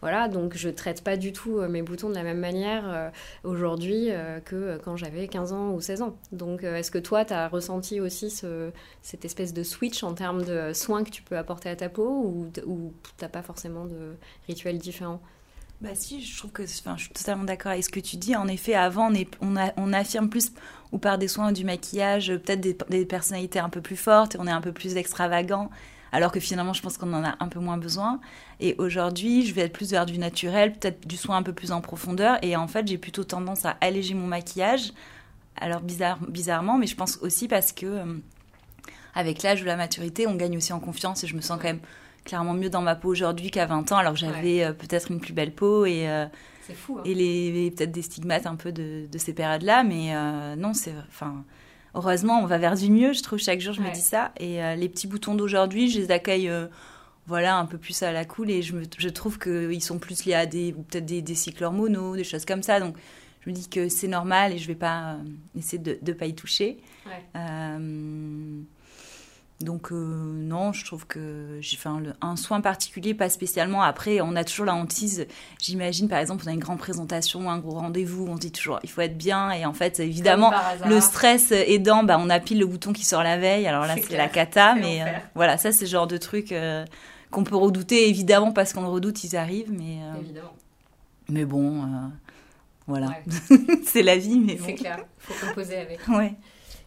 voilà, 0.00 0.28
donc 0.28 0.49
je 0.56 0.68
traite 0.68 1.02
pas 1.02 1.16
du 1.16 1.32
tout 1.32 1.60
mes 1.62 1.82
boutons 1.82 2.08
de 2.08 2.14
la 2.14 2.22
même 2.22 2.38
manière 2.40 3.12
aujourd'hui 3.44 4.10
que 4.44 4.78
quand 4.84 4.96
j'avais 4.96 5.28
15 5.28 5.52
ans 5.52 5.70
ou 5.72 5.80
16 5.80 6.02
ans. 6.02 6.16
Donc, 6.32 6.62
est-ce 6.64 6.90
que 6.90 6.98
toi, 6.98 7.24
tu 7.24 7.32
as 7.32 7.48
ressenti 7.48 8.00
aussi 8.00 8.30
ce, 8.30 8.70
cette 9.02 9.24
espèce 9.24 9.52
de 9.52 9.62
switch 9.62 10.02
en 10.02 10.14
termes 10.14 10.44
de 10.44 10.72
soins 10.72 11.04
que 11.04 11.10
tu 11.10 11.22
peux 11.22 11.36
apporter 11.36 11.68
à 11.68 11.76
ta 11.76 11.88
peau 11.88 12.08
ou, 12.08 12.50
ou 12.66 12.92
tu 13.02 13.24
n'as 13.24 13.28
pas 13.28 13.42
forcément 13.42 13.84
de 13.84 14.14
rituels 14.46 14.78
différents? 14.78 15.20
Bah 15.80 15.94
si, 15.94 16.22
je 16.22 16.36
trouve 16.36 16.52
que 16.52 16.62
enfin, 16.62 16.96
je 16.98 17.04
suis 17.04 17.12
totalement 17.12 17.44
d'accord 17.44 17.72
avec 17.72 17.84
ce 17.84 17.88
que 17.88 18.00
tu 18.00 18.18
dis. 18.18 18.36
En 18.36 18.48
effet, 18.48 18.74
avant, 18.74 19.10
on 19.40 19.92
affirme 19.94 20.28
plus 20.28 20.52
ou 20.92 20.98
par 20.98 21.18
des 21.18 21.28
soins 21.28 21.50
ou 21.50 21.52
du 21.52 21.64
maquillage, 21.64 22.28
peut-être 22.28 22.60
des, 22.60 22.76
des, 22.88 23.04
personnalités 23.04 23.58
un 23.58 23.68
peu 23.68 23.80
plus 23.80 23.96
fortes, 23.96 24.34
et 24.34 24.38
on 24.40 24.46
est 24.46 24.52
un 24.52 24.60
peu 24.60 24.72
plus 24.72 24.96
extravagant, 24.96 25.70
alors 26.12 26.32
que 26.32 26.40
finalement, 26.40 26.72
je 26.72 26.82
pense 26.82 26.98
qu'on 26.98 27.12
en 27.12 27.24
a 27.24 27.36
un 27.38 27.48
peu 27.48 27.60
moins 27.60 27.78
besoin. 27.78 28.20
Et 28.58 28.74
aujourd'hui, 28.78 29.46
je 29.46 29.54
vais 29.54 29.62
être 29.62 29.72
plus 29.72 29.90
vers 29.90 30.06
du 30.06 30.18
naturel, 30.18 30.72
peut-être 30.72 31.06
du 31.06 31.16
soin 31.16 31.36
un 31.36 31.42
peu 31.42 31.52
plus 31.52 31.70
en 31.70 31.80
profondeur. 31.80 32.38
Et 32.42 32.56
en 32.56 32.66
fait, 32.66 32.88
j'ai 32.88 32.98
plutôt 32.98 33.22
tendance 33.22 33.64
à 33.64 33.76
alléger 33.80 34.14
mon 34.14 34.26
maquillage 34.26 34.92
alors 35.60 35.80
bizarre, 35.80 36.18
bizarrement, 36.26 36.78
mais 36.78 36.86
je 36.86 36.96
pense 36.96 37.18
aussi 37.20 37.46
parce 37.46 37.72
que 37.72 37.86
euh, 37.86 38.04
avec 39.14 39.42
l'âge 39.42 39.62
ou 39.62 39.66
la 39.66 39.76
maturité, 39.76 40.26
on 40.26 40.34
gagne 40.34 40.56
aussi 40.56 40.72
en 40.72 40.80
confiance 40.80 41.22
et 41.24 41.26
je 41.26 41.36
me 41.36 41.40
sens 41.40 41.58
quand 41.58 41.68
même 41.68 41.80
clairement 42.24 42.54
mieux 42.54 42.70
dans 42.70 42.82
ma 42.82 42.94
peau 42.94 43.08
aujourd'hui 43.08 43.50
qu'à 43.50 43.66
20 43.66 43.92
ans, 43.92 43.96
alors 43.98 44.16
j'avais 44.16 44.64
euh, 44.64 44.72
peut-être 44.72 45.10
une 45.10 45.20
plus 45.20 45.32
belle 45.32 45.52
peau 45.52 45.84
et, 45.86 46.08
euh, 46.08 46.26
fou, 46.74 46.98
hein. 46.98 47.02
et 47.04 47.14
les, 47.14 47.70
peut-être 47.70 47.92
des 47.92 48.02
stigmates 48.02 48.46
un 48.46 48.56
peu 48.56 48.72
de, 48.72 49.06
ces 49.16 49.32
périodes-là, 49.32 49.82
mais 49.84 50.14
non, 50.56 50.74
c'est 50.74 50.94
enfin 51.08 51.44
heureusement 51.94 52.40
on 52.40 52.46
va 52.46 52.58
vers 52.58 52.76
du 52.76 52.90
mieux, 52.90 53.12
je 53.12 53.22
trouve 53.22 53.38
chaque 53.38 53.60
jour 53.60 53.74
je 53.74 53.80
me 53.80 53.92
dis 53.92 54.00
ça 54.00 54.32
et 54.38 54.60
les 54.76 54.88
petits 54.88 55.06
boutons 55.06 55.34
d'aujourd'hui, 55.34 55.90
je 55.90 55.98
les 55.98 56.10
accueille 56.10 56.50
voilà 57.26 57.56
un 57.56 57.66
peu 57.66 57.78
plus 57.78 58.02
à 58.02 58.12
la 58.12 58.24
cool 58.24 58.50
et 58.50 58.62
je, 58.62 58.74
me, 58.74 58.82
je 58.96 59.08
trouve 59.08 59.38
qu'ils 59.38 59.82
sont 59.82 59.98
plus 59.98 60.24
liés 60.24 60.34
à 60.34 60.46
des 60.46 60.72
peut-être 60.72 61.06
des, 61.06 61.22
des 61.22 61.34
cycles 61.34 61.64
hormonaux, 61.64 62.16
des 62.16 62.24
choses 62.24 62.44
comme 62.44 62.62
ça, 62.62 62.80
donc 62.80 62.96
je 63.40 63.50
me 63.50 63.54
dis 63.54 63.68
que 63.68 63.88
c'est 63.88 64.08
normal 64.08 64.52
et 64.52 64.58
je 64.58 64.66
vais 64.66 64.74
pas 64.74 65.14
euh, 65.14 65.22
essayer 65.58 65.78
de 65.78 65.98
ne 66.06 66.12
pas 66.12 66.26
y 66.26 66.34
toucher. 66.34 66.78
Euh, 67.36 68.60
donc 69.60 69.92
euh, 69.92 69.96
non, 69.96 70.72
je 70.72 70.86
trouve 70.86 71.06
que 71.06 71.58
j'ai 71.60 71.76
fait 71.76 71.90
un, 72.22 72.36
soin 72.36 72.62
particulier, 72.62 73.12
pas 73.12 73.28
spécialement. 73.28 73.82
Après, 73.82 74.22
on 74.22 74.34
a 74.34 74.42
toujours 74.42 74.64
la 74.64 74.74
hantise. 74.74 75.26
J'imagine, 75.60 76.08
par 76.08 76.18
exemple, 76.18 76.44
on 76.46 76.50
a 76.50 76.52
une 76.52 76.60
grande 76.60 76.78
présentation, 76.78 77.50
un 77.50 77.58
gros 77.58 77.78
rendez-vous, 77.78 78.26
on 78.26 78.36
dit 78.36 78.52
toujours 78.52 78.80
il 78.82 78.88
faut 78.88 79.02
être 79.02 79.18
bien. 79.18 79.50
Et 79.50 79.66
en 79.66 79.74
fait, 79.74 80.00
évidemment, 80.00 80.50
le 80.86 80.98
stress 81.00 81.52
aidant, 81.52 82.04
bah, 82.04 82.16
on 82.18 82.30
a 82.30 82.40
pile 82.40 82.58
le 82.58 82.66
bouton 82.66 82.94
qui 82.94 83.04
sort 83.04 83.22
la 83.22 83.36
veille. 83.36 83.66
Alors 83.66 83.84
là, 83.84 83.96
c'est 83.96 84.16
la 84.16 84.28
cata. 84.28 84.74
Mais 84.76 85.04
voilà, 85.34 85.58
ça, 85.58 85.72
c'est 85.72 85.84
le 85.84 85.90
genre 85.90 86.06
de 86.06 86.16
truc 86.16 86.54
qu'on 87.30 87.44
peut 87.44 87.56
redouter, 87.56 88.08
évidemment, 88.08 88.52
parce 88.52 88.72
qu'on 88.72 88.82
le 88.82 88.88
redoute, 88.88 89.24
ils 89.24 89.36
arrivent. 89.36 89.70
Mais, 89.70 89.98
évidemment. 90.20 90.54
mais 91.28 91.44
bon, 91.44 91.84
voilà. 92.86 93.14
c'est 93.84 94.02
la 94.02 94.16
vie, 94.16 94.40
mais 94.40 94.58
C'est 94.64 94.74
clair, 94.74 95.04
faut 95.18 95.46
composer 95.46 95.76
avec. 95.76 96.08
Ouais. 96.08 96.34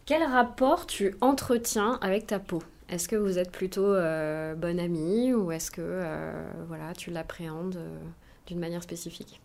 Quel 0.05 0.21
rapport 0.23 0.85
tu 0.85 1.15
entretiens 1.21 1.97
avec 2.01 2.27
ta 2.27 2.38
peau? 2.38 2.61
Est-ce 2.89 3.07
que 3.07 3.15
vous 3.15 3.39
êtes 3.39 3.51
plutôt 3.51 3.85
euh, 3.85 4.53
bonne 4.53 4.77
amie 4.77 5.33
ou 5.33 5.53
est-ce 5.53 5.71
que 5.71 5.81
euh, 5.81 6.33
voilà, 6.67 6.94
tu 6.94 7.09
l'appréhendes 7.09 7.77
euh, 7.77 7.97
d'une 8.45 8.59
manière 8.59 8.83
spécifique? 8.83 9.39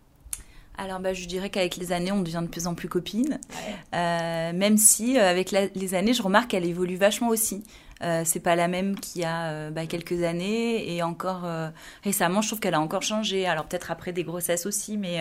Alors, 0.77 0.99
bah, 0.99 1.13
je 1.13 1.27
dirais 1.27 1.49
qu'avec 1.49 1.77
les 1.77 1.93
années, 1.93 2.11
on 2.11 2.23
devient 2.23 2.41
de 2.43 2.49
plus 2.49 2.67
en 2.67 2.75
plus 2.75 2.89
copines. 2.89 3.39
même 3.93 4.77
si, 4.79 5.17
avec 5.17 5.53
les 5.53 5.95
années, 5.95 6.13
je 6.13 6.23
remarque 6.23 6.51
qu'elle 6.51 6.67
évolue 6.67 6.97
vachement 6.97 7.29
aussi. 7.29 7.65
c'est 8.25 8.43
pas 8.43 8.55
la 8.55 8.69
même 8.69 8.99
qu'il 8.99 9.23
y 9.23 9.25
a 9.25 9.71
bah, 9.71 9.87
quelques 9.87 10.23
années. 10.23 10.95
Et 10.95 11.03
encore 11.03 11.49
récemment, 12.05 12.43
je 12.43 12.49
trouve 12.49 12.61
qu'elle 12.61 12.75
a 12.75 12.81
encore 12.81 13.03
changé. 13.03 13.47
Alors, 13.47 13.65
peut-être 13.65 13.91
après 13.91 14.13
des 14.13 14.23
grossesses 14.23 14.67
aussi, 14.67 14.97
mais 14.97 15.21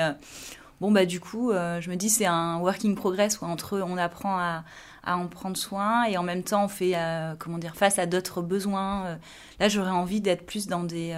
bon 0.80 0.92
bah 0.92 1.06
du 1.06 1.19
coup 1.19 1.51
euh, 1.51 1.81
je 1.81 1.89
me 1.89 1.95
dis 1.95 2.10
c'est 2.10 2.25
un 2.25 2.60
working 2.60 2.95
progress 2.95 3.42
où 3.42 3.45
entre 3.45 3.80
on 3.80 3.98
apprend 3.98 4.38
à, 4.38 4.63
à, 5.07 5.18
en 5.18 5.27
prendre 5.27 5.57
soin 5.57 6.05
et 6.05 6.17
en 6.17 6.24
même 6.24 6.43
temps 6.43 6.65
on 6.65 6.67
fait 6.67 6.93
euh, 6.96 7.36
comment 7.39 7.58
dire 7.58 7.75
face 7.75 8.00
à 8.00 8.05
d'autres 8.05 8.41
besoins. 8.41 9.05
Euh. 9.05 9.15
là 9.60 9.70
j'aurais 9.70 9.91
envie 9.91 10.22
d'être 10.22 10.46
plus 10.46 10.67
dans 10.67 10.84
des 10.84 11.15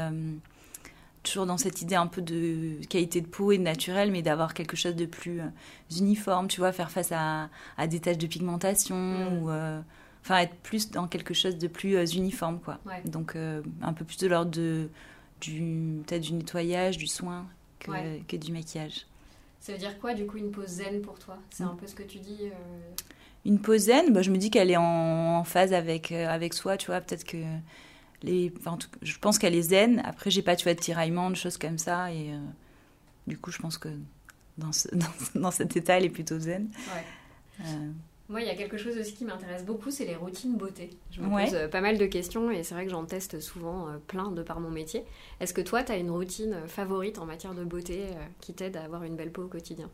toujours 1.24 1.46
dans 1.46 1.58
cette 1.58 1.82
idée 1.82 1.96
un 1.96 2.08
peu 2.08 2.22
de 2.22 2.80
qualité 2.88 3.20
de 3.20 3.28
peau 3.28 3.52
et 3.52 3.58
de 3.58 3.64
naturel 3.64 4.12
mais 4.12 4.22
d'avoir 4.22 4.54
quelque 4.54 4.78
chose 4.78 4.96
de 4.96 5.06
plus 5.06 5.42
uniforme 5.98 6.48
tu 6.48 6.62
vois 6.62 6.72
faire 6.72 6.92
face 6.92 7.12
à, 7.12 7.50
à 7.78 7.88
des 7.88 8.00
taches 8.00 8.18
de 8.18 8.28
pigmentation 8.28 8.96
mm. 8.96 9.44
ou 9.44 9.50
enfin 10.24 10.38
être 10.40 10.56
plus 10.64 10.92
dans 10.92 11.08
quelque 11.08 11.34
chose 11.34 11.58
de 11.58 11.68
plus 11.68 12.14
uniforme 12.16 12.60
quoi. 12.60 12.80
Donc 13.06 13.36
un 13.36 13.94
peu 13.94 14.06
plus 14.06 14.18
de 14.18 14.28
l'ordre 14.28 14.52
de 14.52 14.90
du 15.42 16.02
peut-être 16.06 16.22
du 16.22 16.34
nettoyage 16.34 16.98
du 16.98 17.08
soin 17.08 17.48
que, 17.80 18.22
que 18.24 18.36
du 18.36 18.52
maquillage. 18.52 19.06
Ça 19.60 19.74
veut 19.74 19.78
dire 19.78 20.00
quoi, 20.00 20.14
du 20.14 20.26
coup, 20.26 20.38
une 20.38 20.52
pause 20.52 20.68
zen 20.68 21.02
pour 21.02 21.20
toi? 21.20 21.38
C'est 21.50 21.64
un 21.64 21.76
peu 21.76 21.86
ce 21.86 21.96
que 21.96 22.04
tu 22.04 22.20
dis 22.20 22.38
euh, 22.44 22.52
Une 23.46 23.60
pause 23.60 23.82
zen, 23.82 24.12
bah, 24.14 24.22
je 24.22 24.32
me 24.32 24.38
dis 24.38 24.52
qu'elle 24.52 24.70
est 24.72 24.78
en, 24.78 25.44
phase 25.44 25.74
avec, 25.74 26.12
euh, 26.12 26.28
avec 26.28 26.54
soi, 26.54 26.78
tu 26.78 26.88
vois. 26.88 27.02
Peut-être 27.02 27.24
que. 27.24 27.38
Les, 28.22 28.52
enfin, 28.58 28.78
je 29.02 29.18
pense 29.18 29.40
qu'elle 29.40 29.56
est 29.56 29.62
zen. 29.62 30.02
Après, 30.04 30.30
j'ai 30.30 30.42
pas, 30.42 30.58
tu 30.58 30.66
vois, 30.66 30.74
de 30.74 30.80
tiraillement, 30.80 31.30
de 31.30 31.36
choses 31.36 31.58
comme 31.58 31.78
ça. 31.78 32.12
Et 32.12 32.34
euh, 32.34 32.38
du 33.28 33.38
coup, 33.38 33.52
je 33.52 33.60
pense 33.60 33.78
que 33.78 33.90
dans, 34.58 34.72
dans, 34.94 35.42
dans, 35.42 35.52
cet 35.52 35.78
état, 35.78 35.98
elle 35.98 36.06
est 36.06 36.10
plutôt 36.10 36.38
zen. 36.38 36.70
Ouais. 36.94 37.66
Moi, 38.30 38.42
il 38.42 38.48
y 38.48 38.52
a 38.52 38.56
quelque 38.56 38.78
chose 38.78 38.96
aussi 38.96 39.16
qui 39.16 39.26
m'intéresse 39.26 39.66
beaucoup, 39.66 39.90
c'est 39.90 40.06
les 40.06 40.16
routines 40.16 40.56
beauté. 40.56 40.92
Je 41.10 41.20
me 41.20 41.30
pose 41.30 41.56
euh, 41.56 41.68
pas 41.68 41.82
mal 41.82 41.98
de 41.98 42.06
questions 42.06 42.52
et 42.52 42.62
c'est 42.62 42.76
vrai 42.76 42.86
que 42.86 42.92
j'en 42.92 43.04
teste 43.04 43.40
souvent 43.40 43.88
euh, 43.88 43.98
plein 44.06 44.32
de 44.32 44.44
par 44.44 44.60
mon 44.60 44.70
métier. 44.70 45.04
Est-ce 45.40 45.52
que 45.52 45.62
toi, 45.62 45.82
tu 45.82 45.92
as 45.92 45.98
une 45.98 46.12
routine 46.12 46.54
euh, 46.54 46.68
favorite 46.68 47.18
en 47.18 47.26
matière 47.26 47.56
de 47.56 47.64
beauté 47.64 48.04
qui 48.40 48.54
t'aide 48.54 48.78
à 48.78 48.84
avoir 48.84 49.04
une 49.04 49.16
belle 49.16 49.32
peau 49.32 49.46
au 49.46 49.48
quotidien? 49.48 49.90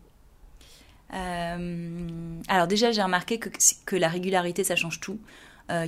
Alors 1.16 2.68
déjà, 2.68 2.92
j'ai 2.92 3.02
remarqué 3.02 3.40
que, 3.40 3.50
que 3.86 3.96
la 3.96 4.10
régularité, 4.10 4.64
ça 4.64 4.76
change 4.76 5.00
tout. 5.00 5.20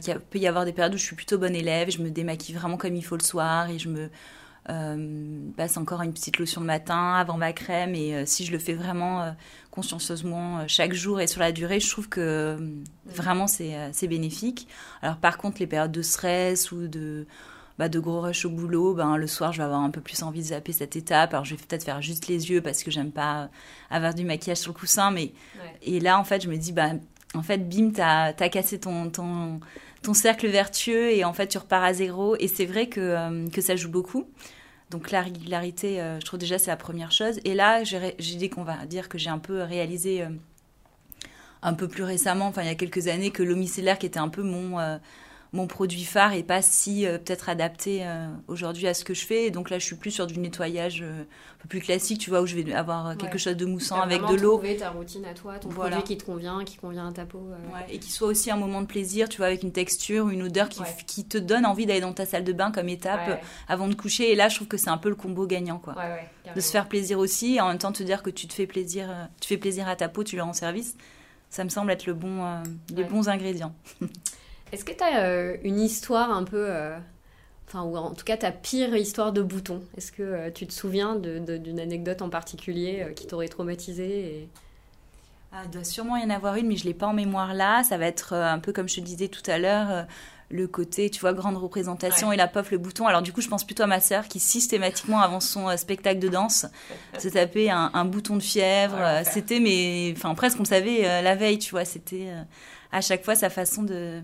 qu'il 0.01 0.19
peut 0.19 0.39
y 0.39 0.47
avoir 0.47 0.65
des 0.65 0.73
périodes 0.73 0.95
où 0.95 0.97
je 0.97 1.03
suis 1.03 1.15
plutôt 1.15 1.37
bonne 1.37 1.55
élève, 1.55 1.91
je 1.91 2.01
me 2.01 2.09
démaquille 2.09 2.55
vraiment 2.55 2.77
comme 2.77 2.95
il 2.95 3.03
faut 3.03 3.17
le 3.17 3.23
soir 3.23 3.69
et 3.69 3.77
je 3.79 3.89
me 3.89 4.09
passe 5.55 5.77
encore 5.77 6.01
une 6.01 6.11
petite 6.13 6.39
lotion 6.39 6.61
le 6.61 6.67
matin 6.67 7.13
avant 7.13 7.37
ma 7.37 7.53
crème. 7.53 7.95
Et 7.95 8.25
si 8.25 8.45
je 8.45 8.51
le 8.51 8.59
fais 8.59 8.73
vraiment 8.73 9.35
consciencieusement 9.71 10.67
chaque 10.67 10.93
jour 10.93 11.21
et 11.21 11.27
sur 11.27 11.39
la 11.39 11.51
durée, 11.51 11.79
je 11.79 11.89
trouve 11.89 12.09
que 12.09 12.57
vraiment 13.05 13.47
c'est 13.47 14.07
bénéfique. 14.07 14.67
Alors 15.01 15.17
par 15.17 15.37
contre, 15.37 15.59
les 15.59 15.67
périodes 15.67 15.91
de 15.91 16.01
stress 16.01 16.71
ou 16.71 16.87
de 16.87 17.27
bah, 17.77 17.89
de 17.89 17.99
gros 17.99 18.21
rush 18.21 18.45
au 18.45 18.49
boulot, 18.49 18.93
ben, 18.93 19.17
le 19.17 19.27
soir, 19.27 19.53
je 19.53 19.57
vais 19.57 19.63
avoir 19.63 19.81
un 19.81 19.91
peu 19.91 20.01
plus 20.01 20.23
envie 20.23 20.41
de 20.41 20.47
zapper 20.47 20.71
cette 20.73 20.95
étape. 20.95 21.33
Alors, 21.33 21.45
je 21.45 21.55
vais 21.55 21.61
peut-être 21.61 21.83
faire 21.83 22.01
juste 22.01 22.27
les 22.27 22.49
yeux 22.49 22.61
parce 22.61 22.83
que 22.83 22.91
j'aime 22.91 23.11
pas 23.11 23.49
avoir 23.89 24.13
du 24.13 24.23
maquillage 24.23 24.57
sur 24.57 24.71
le 24.71 24.77
coussin. 24.77 25.11
Mais... 25.11 25.33
Et 25.83 25.99
là, 25.99 26.19
en 26.19 26.23
fait, 26.23 26.43
je 26.43 26.49
me 26.49 26.57
dis, 26.57 26.71
bah, 26.71 26.91
en 27.33 27.43
fait, 27.43 27.69
bim, 27.69 27.91
t'as 27.93 28.33
as 28.37 28.49
cassé 28.49 28.79
ton, 28.79 29.09
ton, 29.09 29.59
ton 30.01 30.13
cercle 30.13 30.47
vertueux 30.47 31.11
et 31.11 31.23
en 31.23 31.33
fait, 31.33 31.47
tu 31.47 31.57
repars 31.57 31.83
à 31.83 31.93
zéro. 31.93 32.35
Et 32.39 32.47
c'est 32.47 32.65
vrai 32.65 32.87
que, 32.87 32.99
euh, 32.99 33.47
que 33.49 33.61
ça 33.61 33.75
joue 33.75 33.89
beaucoup. 33.89 34.27
Donc 34.89 35.11
la 35.11 35.21
régularité, 35.21 35.99
euh, 35.99 36.19
je 36.19 36.25
trouve 36.25 36.39
déjà 36.39 36.57
c'est 36.57 36.71
la 36.71 36.77
première 36.77 37.11
chose. 37.11 37.39
Et 37.43 37.53
là, 37.53 37.83
j'ai 37.83 38.35
dit 38.35 38.49
qu'on 38.49 38.63
va 38.63 38.85
dire 38.85 39.09
que 39.09 39.17
j'ai 39.17 39.29
un 39.29 39.39
peu 39.39 39.61
réalisé 39.61 40.21
euh, 40.21 40.29
un 41.61 41.73
peu 41.73 41.89
plus 41.89 42.03
récemment, 42.03 42.47
enfin 42.47 42.61
il 42.61 42.67
y 42.67 42.71
a 42.71 42.75
quelques 42.75 43.07
années, 43.07 43.31
que 43.31 43.43
l'eau 43.43 43.61
qui 43.61 44.05
était 44.05 44.17
un 44.17 44.29
peu 44.29 44.43
mon 44.43 44.77
mon 45.53 45.67
produit 45.67 46.03
phare 46.03 46.33
est 46.33 46.43
pas 46.43 46.61
si 46.61 47.05
euh, 47.05 47.17
peut-être 47.17 47.49
adapté 47.49 48.01
euh, 48.01 48.27
aujourd'hui 48.47 48.87
à 48.87 48.93
ce 48.93 49.05
que 49.05 49.13
je 49.13 49.25
fais. 49.25 49.45
Et 49.45 49.51
donc 49.51 49.69
là, 49.69 49.79
je 49.79 49.85
suis 49.85 49.95
plus 49.95 50.11
sur 50.11 50.27
du 50.27 50.39
nettoyage 50.39 51.01
euh, 51.01 51.21
un 51.21 51.61
peu 51.61 51.67
plus 51.67 51.79
classique, 51.79 52.19
tu 52.19 52.29
vois, 52.29 52.41
où 52.41 52.45
je 52.45 52.55
vais 52.55 52.73
avoir 52.73 53.15
quelque 53.17 53.37
chose 53.37 53.55
de 53.55 53.65
moussant 53.65 54.01
avec 54.01 54.21
de 54.25 54.35
l'eau. 54.35 54.57
trouver 54.57 54.77
ta 54.77 54.89
routine 54.89 55.25
à 55.25 55.33
toi, 55.33 55.57
ton 55.59 55.69
produit 55.69 56.03
qui 56.03 56.17
te 56.17 56.25
convient, 56.25 56.63
qui 56.63 56.77
convient 56.77 57.07
à 57.07 57.11
ta 57.11 57.25
peau. 57.25 57.49
et 57.89 57.99
qui 57.99 58.11
soit 58.11 58.27
aussi 58.27 58.51
un 58.51 58.57
moment 58.57 58.81
de 58.81 58.87
plaisir, 58.87 59.29
tu 59.29 59.37
vois, 59.37 59.47
avec 59.47 59.63
une 59.63 59.71
texture, 59.71 60.29
une 60.29 60.43
odeur 60.43 60.69
qui, 60.69 60.81
qui 61.05 61.25
te 61.25 61.37
donne 61.37 61.65
envie 61.65 61.85
d'aller 61.85 62.01
dans 62.01 62.13
ta 62.13 62.25
salle 62.25 62.43
de 62.43 62.53
bain 62.53 62.71
comme 62.71 62.89
étape 62.89 63.41
avant 63.67 63.87
de 63.87 63.95
coucher. 63.95 64.31
Et 64.31 64.35
là, 64.35 64.49
je 64.49 64.55
trouve 64.55 64.67
que 64.67 64.77
c'est 64.77 64.89
un 64.89 64.97
peu 64.97 65.09
le 65.09 65.15
combo 65.15 65.47
gagnant, 65.47 65.79
quoi. 65.79 65.95
de 66.53 66.61
se 66.61 66.71
faire 66.71 66.87
plaisir 66.87 67.19
aussi, 67.19 67.55
et 67.55 67.61
en 67.61 67.69
même 67.69 67.77
temps 67.77 67.91
te 67.91 68.03
dire 68.03 68.21
que 68.21 68.29
tu 68.29 68.47
te 68.47 68.53
fais 68.53 68.67
plaisir, 68.67 69.07
tu 69.39 69.47
fais 69.47 69.57
plaisir 69.57 69.87
à 69.87 69.95
ta 69.95 70.09
peau, 70.09 70.23
tu 70.23 70.35
lui 70.35 70.41
rends 70.41 70.53
service. 70.53 70.95
Ça 71.49 71.63
me 71.63 71.69
semble 71.69 71.91
être 71.91 72.05
le 72.05 72.13
bon, 72.13 72.61
les 72.93 73.05
bons 73.05 73.29
ingrédients. 73.29 73.73
Est-ce 74.71 74.83
que 74.83 74.91
tu 74.91 75.03
as 75.03 75.23
euh, 75.23 75.57
une 75.63 75.79
histoire 75.79 76.31
un 76.31 76.43
peu. 76.43 76.65
Euh, 76.69 76.97
enfin, 77.67 77.83
ou 77.83 77.95
en 77.95 78.13
tout 78.13 78.25
cas 78.25 78.37
ta 78.37 78.51
pire 78.51 78.95
histoire 78.95 79.31
de 79.31 79.41
bouton? 79.41 79.81
Est-ce 79.95 80.11
que 80.11 80.23
euh, 80.23 80.51
tu 80.51 80.67
te 80.67 80.73
souviens 80.73 81.15
d'une 81.15 81.79
anecdote 81.79 82.21
en 82.21 82.29
particulier 82.29 83.13
qui 83.15 83.27
t'aurait 83.27 83.47
traumatisé 83.47 84.49
ah, 85.53 85.61
Il 85.65 85.71
doit 85.71 85.83
sûrement 85.83 86.17
y 86.17 86.23
en 86.23 86.29
avoir 86.29 86.55
une, 86.55 86.67
mais 86.67 86.75
je 86.75 86.83
ne 86.83 86.89
l'ai 86.89 86.93
pas 86.93 87.07
en 87.07 87.13
mémoire 87.13 87.53
là. 87.53 87.83
Ça 87.83 87.97
va 87.97 88.07
être 88.07 88.33
un 88.33 88.59
peu 88.59 88.73
comme 88.73 88.89
je 88.89 88.95
te 88.95 89.01
disais 89.01 89.29
tout 89.29 89.49
à 89.49 89.57
l'heure 89.57 90.05
le 90.49 90.65
côté, 90.65 91.09
tu 91.09 91.19
vois, 91.19 91.33
grande 91.33 91.57
représentation 91.57 92.31
et 92.31 92.37
la 92.37 92.47
pof, 92.47 92.71
le 92.71 92.77
bouton. 92.77 93.05
Alors 93.05 93.21
du 93.21 93.33
coup, 93.33 93.41
je 93.41 93.49
pense 93.49 93.65
plutôt 93.65 93.83
à 93.83 93.87
ma 93.87 93.99
sœur 93.99 94.29
qui 94.29 94.39
systématiquement, 94.39 95.19
avant 95.19 95.41
son 95.41 95.75
spectacle 95.75 96.19
de 96.19 96.29
danse, 96.29 96.65
se 97.19 97.27
tapait 97.27 97.69
un, 97.69 98.05
bouton 98.05 98.37
de 98.37 98.43
fièvre. 98.43 99.23
c'était, 99.29 99.59
mais, 99.59 100.13
enfin, 100.15 100.35
presque, 100.35 100.57
on 100.59 100.65
savait 100.65 101.21
la 101.21 101.35
veille, 101.35 101.59
tu 101.59 101.71
vois. 101.71 101.83
C'était 101.83 102.27
à 102.93 103.01
chaque 103.01 103.25
fois 103.25 103.35
sa 103.35 103.49
façon 103.49 103.83
de, 103.83 104.21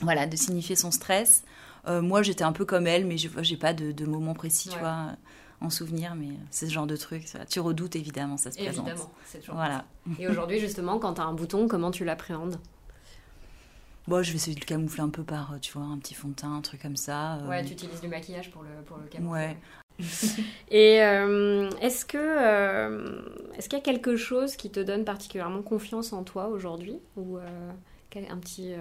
voilà, 0.00 0.26
de 0.26 0.36
signifier 0.36 0.76
son 0.76 0.90
stress. 0.90 1.44
Euh, 1.86 2.02
moi, 2.02 2.22
j'étais 2.22 2.44
un 2.44 2.52
peu 2.52 2.64
comme 2.64 2.86
elle, 2.86 3.06
mais 3.06 3.16
je 3.16 3.28
n'ai 3.28 3.56
pas 3.56 3.72
de, 3.72 3.92
de, 3.92 4.04
moment 4.04 4.34
précis, 4.34 4.68
tu 4.68 4.78
vois, 4.78 5.12
en 5.60 5.70
souvenir, 5.70 6.14
mais 6.14 6.28
c'est 6.50 6.66
ce 6.66 6.72
genre 6.72 6.86
de 6.86 6.96
truc. 6.96 7.24
Tu 7.48 7.60
redoutes, 7.60 7.96
évidemment, 7.96 8.36
ça 8.36 8.50
se 8.50 8.58
présente. 8.58 8.86
Évidemment, 8.86 9.10
c'est 9.24 9.40
toujours 9.40 9.54
Voilà. 9.54 9.84
Et 10.18 10.28
aujourd'hui, 10.28 10.58
justement, 10.58 10.98
quand 10.98 11.14
tu 11.14 11.20
as 11.20 11.24
un 11.24 11.32
bouton, 11.32 11.68
comment 11.68 11.90
tu 11.90 12.04
l'appréhendes? 12.04 12.58
Bon, 14.08 14.22
je 14.22 14.30
vais 14.30 14.36
essayer 14.36 14.54
de 14.54 14.60
le 14.60 14.66
camoufler 14.66 15.02
un 15.02 15.10
peu 15.10 15.22
par, 15.22 15.54
tu 15.60 15.72
vois, 15.72 15.84
un 15.84 15.98
petit 15.98 16.14
fond 16.14 16.28
de 16.28 16.34
teint, 16.34 16.52
un 16.52 16.62
truc 16.62 16.82
comme 16.82 16.96
ça. 16.96 17.36
Euh. 17.36 17.48
Ouais, 17.48 17.64
tu 17.64 17.72
utilises 17.72 18.00
du 18.00 18.08
maquillage 18.08 18.50
pour 18.50 18.62
le, 18.62 18.82
pour 18.84 18.96
le 18.96 19.04
camoufler. 19.04 19.30
Ouais. 19.30 19.56
Et 20.70 21.02
euh, 21.02 21.68
est-ce 21.82 22.06
que 22.06 23.54
est-ce 23.54 23.68
qu'il 23.68 23.78
y 23.78 23.82
a 23.82 23.84
quelque 23.84 24.16
chose 24.16 24.56
qui 24.56 24.70
te 24.70 24.80
donne 24.80 25.04
particulièrement 25.04 25.60
confiance 25.60 26.14
en 26.14 26.24
toi 26.24 26.48
aujourd'hui? 26.48 26.98
Ou 27.18 27.38
un 28.16 28.38
petit 28.38 28.74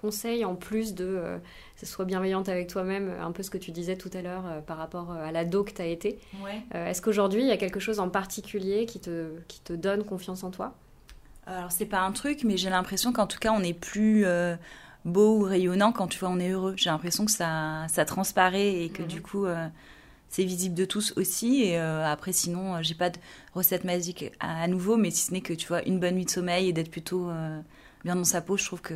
conseils 0.00 0.44
en 0.44 0.54
plus 0.54 0.94
de 0.94 1.04
euh, 1.04 1.38
ce 1.76 1.86
soit 1.86 2.04
bienveillante 2.04 2.48
avec 2.48 2.68
toi-même, 2.68 3.12
un 3.20 3.32
peu 3.32 3.42
ce 3.42 3.50
que 3.50 3.58
tu 3.58 3.70
disais 3.70 3.96
tout 3.96 4.10
à 4.14 4.22
l'heure 4.22 4.44
euh, 4.46 4.60
par 4.60 4.78
rapport 4.78 5.12
euh, 5.12 5.26
à 5.26 5.32
l'ado 5.32 5.64
que 5.64 5.72
tu 5.72 5.82
as 5.82 5.86
été. 5.86 6.18
Est-ce 6.72 7.02
qu'aujourd'hui, 7.02 7.42
il 7.42 7.46
y 7.46 7.52
a 7.52 7.56
quelque 7.56 7.80
chose 7.80 8.00
en 8.00 8.08
particulier 8.08 8.86
qui 8.86 9.00
te, 9.00 9.30
qui 9.48 9.60
te 9.60 9.72
donne 9.72 10.04
confiance 10.04 10.44
en 10.44 10.50
toi? 10.50 10.74
Alors, 11.46 11.72
c'est 11.72 11.86
pas 11.86 12.00
un 12.00 12.12
truc, 12.12 12.44
mais 12.44 12.56
j'ai 12.56 12.70
l'impression 12.70 13.12
qu'en 13.12 13.26
tout 13.26 13.38
cas, 13.38 13.52
on 13.52 13.62
est 13.62 13.74
plus 13.74 14.24
beau 15.04 15.38
ou 15.38 15.42
rayonnant 15.42 15.92
quand 15.92 16.06
tu 16.06 16.18
vois, 16.18 16.28
on 16.28 16.38
est 16.38 16.50
heureux. 16.50 16.74
J'ai 16.76 16.90
l'impression 16.90 17.24
que 17.24 17.30
ça, 17.30 17.86
ça 17.88 18.04
transparaît 18.04 18.82
et 18.82 18.88
que 18.88 19.02
du 19.02 19.16
mhm. 19.16 19.22
coup 19.22 19.46
c'est 20.28 20.44
visible 20.44 20.76
de 20.76 20.84
tous 20.84 21.12
aussi. 21.16 21.62
Et 21.64 21.76
après, 21.76 22.32
sinon, 22.32 22.82
j'ai 22.82 22.94
pas 22.94 23.10
de 23.10 23.18
recette 23.54 23.84
magique 23.84 24.30
à, 24.38 24.68
nouveau, 24.68 24.96
mais 24.96 25.10
si 25.10 25.26
ce 25.26 25.32
n'est 25.32 25.40
que 25.40 25.54
tu 25.54 25.66
vois, 25.66 25.82
une 25.86 25.98
bonne 25.98 26.14
nuit 26.14 26.26
de 26.26 26.30
sommeil 26.30 26.68
et 26.68 26.72
d'être 26.72 26.90
plutôt 26.90 27.30
bien 28.04 28.16
dans 28.16 28.24
sa 28.24 28.40
peau, 28.40 28.56
je 28.56 28.64
trouve 28.64 28.80
que 28.80 28.94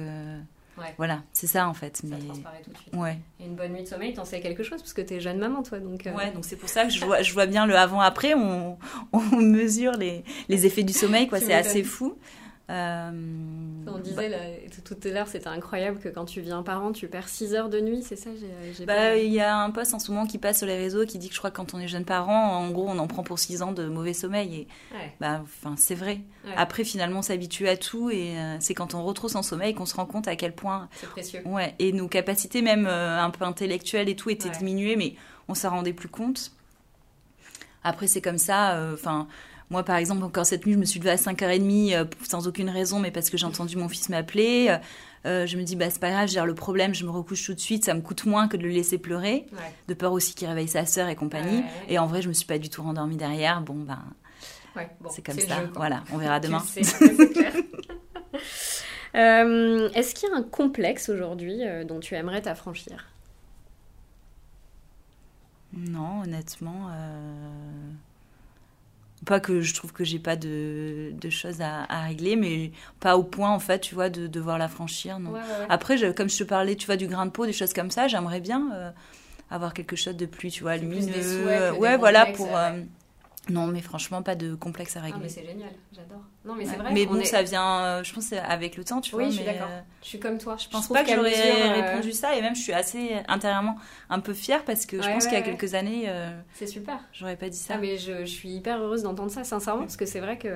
voilà, 0.96 1.22
c'est 1.32 1.46
ça 1.46 1.68
en 1.68 1.74
fait. 1.74 1.96
Ça 1.98 2.16
transparaît 2.16 2.62
tout 2.64 2.70
de 2.70 2.76
suite. 2.76 2.94
Ouais. 2.94 3.18
Et 3.40 3.44
une 3.44 3.54
bonne 3.54 3.72
nuit 3.72 3.82
de 3.82 3.88
sommeil, 3.88 4.12
t'en 4.12 4.24
sais 4.24 4.40
quelque 4.40 4.62
chose 4.62 4.80
parce 4.80 4.92
que 4.92 5.02
t'es 5.02 5.20
jeune 5.20 5.38
maman 5.38 5.62
toi. 5.62 5.78
Donc, 5.78 6.06
euh. 6.06 6.12
Ouais, 6.12 6.32
donc 6.32 6.44
c'est 6.44 6.56
pour 6.56 6.68
ça 6.68 6.84
que 6.84 6.90
je 6.90 7.04
vois, 7.04 7.22
je 7.22 7.32
vois 7.32 7.46
bien 7.46 7.66
le 7.66 7.76
avant-après. 7.76 8.34
On, 8.34 8.76
on 9.12 9.20
mesure 9.36 9.92
les, 9.92 10.24
les 10.48 10.66
effets 10.66 10.82
du 10.82 10.92
sommeil, 10.92 11.28
quoi. 11.28 11.38
c'est 11.40 11.54
assez 11.54 11.84
fou. 11.84 12.16
Euh, 12.70 13.10
on 13.86 13.98
disait 13.98 14.66
tout 14.84 14.96
à 15.04 15.08
l'heure, 15.08 15.28
c'était 15.28 15.48
incroyable 15.48 15.98
que 15.98 16.08
quand 16.08 16.24
tu 16.24 16.40
viens 16.40 16.62
par 16.62 16.82
an, 16.82 16.92
tu 16.92 17.08
perds 17.08 17.28
6 17.28 17.54
heures 17.54 17.68
de 17.68 17.78
nuit, 17.78 18.02
c'est 18.02 18.16
ça 18.16 18.30
bah, 18.86 19.16
Il 19.16 19.32
y 19.32 19.40
a 19.40 19.58
un 19.58 19.70
post 19.70 19.92
en 19.92 19.98
ce 19.98 20.10
moment 20.10 20.26
qui 20.26 20.38
passe 20.38 20.58
sur 20.58 20.66
les 20.66 20.76
réseaux 20.76 21.04
qui 21.04 21.18
dit 21.18 21.28
que 21.28 21.34
je 21.34 21.38
crois 21.40 21.50
que 21.50 21.56
quand 21.56 21.74
on 21.74 21.78
est 21.78 21.88
jeune 21.88 22.06
parent, 22.06 22.56
en 22.56 22.70
gros, 22.70 22.88
on 22.88 22.98
en 22.98 23.06
prend 23.06 23.22
pour 23.22 23.38
6 23.38 23.60
ans 23.60 23.72
de 23.72 23.86
mauvais 23.86 24.14
sommeil. 24.14 24.54
Et 24.60 24.68
bah, 25.20 25.44
c'est 25.76 25.94
vrai. 25.94 26.20
Après, 26.56 26.84
finalement, 26.84 27.18
on 27.18 27.22
s'habitue 27.22 27.68
à 27.68 27.76
tout 27.76 28.10
et 28.10 28.38
euh, 28.38 28.56
c'est 28.60 28.74
quand 28.74 28.94
on 28.94 29.04
retrouve 29.04 29.30
son 29.30 29.42
sommeil 29.42 29.74
qu'on 29.74 29.86
se 29.86 29.94
rend 29.94 30.06
compte 30.06 30.28
à 30.28 30.36
quel 30.36 30.54
point. 30.54 30.88
C'est 30.92 31.08
précieux. 31.08 31.42
Ouais, 31.44 31.74
et 31.78 31.92
nos 31.92 32.08
capacités, 32.08 32.62
même 32.62 32.86
euh, 32.86 33.20
un 33.20 33.30
peu 33.30 33.44
intellectuelles 33.44 34.08
et 34.08 34.16
tout, 34.16 34.30
étaient 34.30 34.50
diminuées, 34.50 34.96
mais 34.96 35.16
on 35.48 35.54
s'en 35.54 35.70
rendait 35.70 35.92
plus 35.92 36.08
compte. 36.08 36.52
Après, 37.82 38.06
c'est 38.06 38.22
comme 38.22 38.38
ça. 38.38 38.80
Enfin. 38.94 39.28
Moi, 39.70 39.82
par 39.82 39.96
exemple, 39.96 40.22
encore 40.22 40.46
cette 40.46 40.66
nuit, 40.66 40.74
je 40.74 40.78
me 40.78 40.84
suis 40.84 41.00
levée 41.00 41.10
à 41.10 41.16
5h30 41.16 41.94
euh, 41.94 42.04
sans 42.28 42.46
aucune 42.46 42.68
raison, 42.68 42.98
mais 42.98 43.10
parce 43.10 43.30
que 43.30 43.36
j'ai 43.36 43.46
entendu 43.46 43.76
mon 43.76 43.88
fils 43.88 44.08
m'appeler. 44.08 44.66
Euh, 44.68 44.76
euh, 45.26 45.46
je 45.46 45.56
me 45.56 45.62
dis, 45.62 45.74
bah, 45.74 45.88
c'est 45.88 46.00
pas 46.00 46.10
grave, 46.10 46.28
j'ai 46.28 46.40
le 46.42 46.54
problème, 46.54 46.94
je 46.94 47.04
me 47.04 47.10
recouche 47.10 47.46
tout 47.46 47.54
de 47.54 47.60
suite, 47.60 47.84
ça 47.84 47.94
me 47.94 48.02
coûte 48.02 48.26
moins 48.26 48.46
que 48.46 48.58
de 48.58 48.62
le 48.62 48.68
laisser 48.68 48.98
pleurer. 48.98 49.46
De 49.88 49.94
peur 49.94 50.12
aussi 50.12 50.34
qu'il 50.34 50.46
réveille 50.48 50.68
sa 50.68 50.84
sœur 50.84 51.08
et 51.08 51.16
compagnie. 51.16 51.62
Et 51.88 51.98
en 51.98 52.06
vrai, 52.06 52.20
je 52.22 52.28
me 52.28 52.34
suis 52.34 52.46
pas 52.46 52.58
du 52.58 52.68
tout 52.68 52.82
rendormie 52.82 53.16
derrière. 53.16 53.62
Bon, 53.62 53.74
ben, 53.74 54.02
c'est 55.10 55.24
comme 55.24 55.38
ça. 55.38 55.62
voilà, 55.74 56.04
on 56.12 56.18
verra 56.18 56.40
demain. 56.40 56.62
Est-ce 59.14 60.14
qu'il 60.14 60.28
y 60.28 60.32
a 60.32 60.36
un 60.36 60.42
complexe 60.42 61.08
aujourd'hui 61.08 61.60
dont 61.86 62.00
tu 62.00 62.14
aimerais 62.16 62.42
t'affranchir? 62.42 63.06
Non, 65.72 66.22
honnêtement. 66.22 66.90
Pas 69.24 69.40
que 69.40 69.60
je 69.60 69.74
trouve 69.74 69.92
que 69.92 70.04
j'ai 70.04 70.18
pas 70.18 70.36
de, 70.36 71.12
de 71.12 71.30
choses 71.30 71.60
à, 71.60 71.84
à, 71.88 72.02
régler, 72.02 72.36
mais 72.36 72.72
pas 73.00 73.16
au 73.16 73.22
point, 73.22 73.50
en 73.50 73.58
fait, 73.58 73.80
tu 73.80 73.94
vois, 73.94 74.10
de 74.10 74.26
devoir 74.26 74.58
la 74.58 74.68
franchir. 74.68 75.18
Non. 75.18 75.34
Après, 75.68 75.96
je, 75.96 76.06
comme 76.06 76.28
je 76.28 76.38
te 76.38 76.44
parlais, 76.44 76.76
tu 76.76 76.86
vois, 76.86 76.96
du 76.96 77.06
grain 77.06 77.26
de 77.26 77.30
peau, 77.30 77.46
des 77.46 77.52
choses 77.52 77.72
comme 77.72 77.90
ça, 77.90 78.08
j'aimerais 78.08 78.40
bien 78.40 78.70
euh, 78.74 78.90
avoir 79.50 79.72
quelque 79.74 79.96
chose 79.96 80.16
de 80.16 80.26
plus, 80.26 80.50
tu 80.50 80.62
vois, 80.62 80.76
lumineux. 80.76 81.74
ouais, 81.78 81.96
voilà, 81.96 82.26
pour. 82.26 82.56
Euh, 82.56 82.72
non, 83.50 83.66
mais 83.66 83.80
franchement, 83.80 84.22
pas 84.22 84.36
de 84.36 84.54
complexe 84.54 84.96
à 84.96 85.00
régler. 85.00 85.18
Ah, 85.18 85.22
mais 85.22 85.28
c'est 85.28 85.44
génial, 85.44 85.70
j'adore. 85.92 86.22
Non, 86.44 86.54
mais 86.54 86.64
c'est 86.64 86.76
vrai. 86.76 86.92
Mais 86.92 87.04
bon, 87.04 87.22
ça 87.24 87.42
vient, 87.42 87.84
euh, 87.84 88.04
je 88.04 88.12
pense, 88.14 88.32
avec 88.32 88.76
le 88.76 88.84
temps, 88.84 89.00
tu 89.00 89.12
vois. 89.12 89.24
Oui, 89.24 89.30
je 89.30 89.36
suis 89.36 89.44
d'accord. 89.44 89.68
Je 90.02 90.08
suis 90.08 90.18
comme 90.18 90.38
toi. 90.38 90.56
Je 90.58 90.68
pense 90.68 90.88
pas 90.88 91.04
que 91.04 91.14
j'aurais 91.14 91.32
euh, 91.32 91.72
répondu 91.72 92.12
ça, 92.12 92.36
et 92.36 92.40
même 92.40 92.54
je 92.54 92.62
suis 92.62 92.72
assez 92.72 93.16
intérieurement 93.28 93.76
un 94.08 94.20
peu 94.20 94.32
fière 94.32 94.64
parce 94.64 94.86
que 94.86 95.00
je 95.00 95.08
pense 95.08 95.24
qu'il 95.24 95.34
y 95.34 95.40
a 95.40 95.42
quelques 95.42 95.74
années. 95.74 96.04
Euh, 96.06 96.30
c'est 96.54 96.66
super. 96.66 97.00
J'aurais 97.12 97.36
pas 97.36 97.48
dit 97.50 97.56
ça. 97.56 97.74
Ah, 97.76 97.78
mais 97.78 97.98
je, 97.98 98.20
je, 98.20 98.30
suis 98.30 98.50
hyper 98.50 98.80
heureuse 98.80 99.02
d'entendre 99.02 99.30
ça, 99.30 99.44
sincèrement, 99.44 99.82
parce 99.82 99.96
que 99.96 100.06
c'est 100.06 100.20
vrai 100.20 100.38
que 100.38 100.48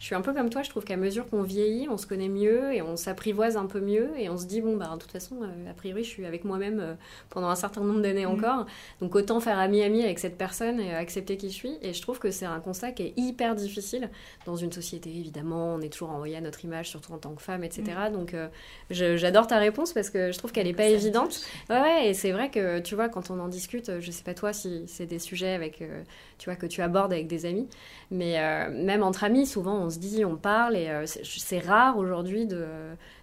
je 0.00 0.04
suis 0.04 0.14
un 0.14 0.20
peu 0.20 0.32
comme 0.32 0.50
toi. 0.50 0.62
Je 0.62 0.70
trouve 0.70 0.84
qu'à 0.84 0.96
mesure 0.96 1.28
qu'on 1.28 1.42
vieillit, 1.42 1.88
on 1.88 1.96
se 1.96 2.06
connaît 2.06 2.28
mieux 2.28 2.72
et 2.72 2.82
on 2.82 2.96
s'apprivoise 2.96 3.56
un 3.56 3.66
peu 3.66 3.80
mieux, 3.80 4.10
et 4.18 4.28
on 4.28 4.36
se 4.36 4.46
dit, 4.46 4.60
bon, 4.60 4.76
bah, 4.76 4.90
de 4.92 4.98
toute 4.98 5.12
façon, 5.12 5.36
a 5.68 5.74
priori, 5.74 6.02
je 6.02 6.08
suis 6.08 6.26
avec 6.26 6.44
moi-même 6.44 6.96
pendant 7.30 7.48
un 7.48 7.56
certain 7.56 7.82
nombre 7.82 8.00
d'années 8.00 8.26
mm. 8.26 8.30
encore. 8.30 8.66
Donc 9.00 9.14
autant 9.14 9.38
faire 9.38 9.58
ami-ami 9.58 10.02
avec 10.02 10.18
cette 10.18 10.36
personne 10.36 10.80
et 10.80 10.92
accepter 10.92 11.36
qui 11.36 11.50
je 11.50 11.54
suis. 11.54 11.78
Et 11.82 11.92
je 11.92 12.02
trouve 12.02 12.18
que 12.18 12.31
c'est 12.32 12.46
un 12.46 12.60
constat 12.60 12.92
qui 12.92 13.02
est 13.04 13.14
hyper 13.16 13.54
difficile 13.54 14.10
dans 14.46 14.56
une 14.56 14.72
société, 14.72 15.10
évidemment. 15.10 15.74
On 15.74 15.80
est 15.80 15.92
toujours 15.92 16.10
envoyé 16.10 16.36
à 16.36 16.40
notre 16.40 16.64
image, 16.64 16.88
surtout 16.88 17.12
en 17.12 17.18
tant 17.18 17.34
que 17.34 17.42
femme, 17.42 17.64
etc. 17.64 17.82
Mm. 18.08 18.12
Donc, 18.12 18.34
euh, 18.34 18.48
j'adore 18.90 19.46
ta 19.46 19.58
réponse 19.58 19.92
parce 19.92 20.10
que 20.10 20.32
je 20.32 20.38
trouve 20.38 20.52
qu'elle 20.52 20.66
n'est 20.66 20.74
pas 20.74 20.86
évidente. 20.86 21.40
Ouais, 21.70 21.80
ouais, 21.80 22.08
et 22.08 22.14
c'est 22.14 22.32
vrai 22.32 22.50
que, 22.50 22.80
tu 22.80 22.94
vois, 22.94 23.08
quand 23.08 23.30
on 23.30 23.38
en 23.38 23.48
discute, 23.48 24.00
je 24.00 24.10
sais 24.10 24.24
pas 24.24 24.34
toi 24.34 24.52
si 24.52 24.84
c'est 24.86 25.06
des 25.06 25.18
sujets 25.18 25.52
avec, 25.54 25.82
euh, 25.82 26.02
tu 26.38 26.50
vois, 26.50 26.56
que 26.56 26.66
tu 26.66 26.82
abordes 26.82 27.12
avec 27.12 27.26
des 27.26 27.46
amis, 27.46 27.68
mais 28.10 28.38
euh, 28.38 28.70
même 28.70 29.02
entre 29.02 29.24
amis, 29.24 29.46
souvent 29.46 29.76
on 29.76 29.90
se 29.90 29.98
dit, 29.98 30.24
on 30.24 30.36
parle, 30.36 30.76
et 30.76 31.04
c'est 31.06 31.60
rare 31.60 31.98
aujourd'hui 31.98 32.46
de 32.46 32.66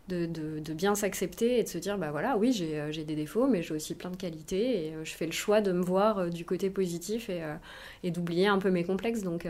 de, 0.09 0.59
de, 0.59 0.73
bien 0.73 0.95
s'accepter 0.95 1.59
et 1.59 1.63
de 1.63 1.67
se 1.67 1.77
dire 1.77 1.97
bah 1.97 2.11
voilà 2.11 2.37
oui 2.37 2.51
j'ai 2.51 2.79
euh, 2.79 2.91
des 2.91 3.15
défauts 3.15 3.47
mais 3.47 3.61
j'ai 3.61 3.73
aussi 3.73 3.95
plein 3.95 4.09
de 4.09 4.15
qualités 4.15 4.87
et 4.87 4.93
euh, 4.93 5.05
je 5.05 5.11
fais 5.11 5.25
le 5.25 5.31
choix 5.31 5.61
de 5.61 5.71
me 5.71 5.81
voir 5.83 6.19
euh, 6.19 6.29
du 6.29 6.45
côté 6.45 6.69
positif 6.69 7.29
et, 7.29 7.41
et 8.03 8.11
d'oublier 8.11 8.47
un 8.47 8.59
peu 8.59 8.71
mes 8.71 8.83
complexes 8.83 9.21
donc 9.21 9.47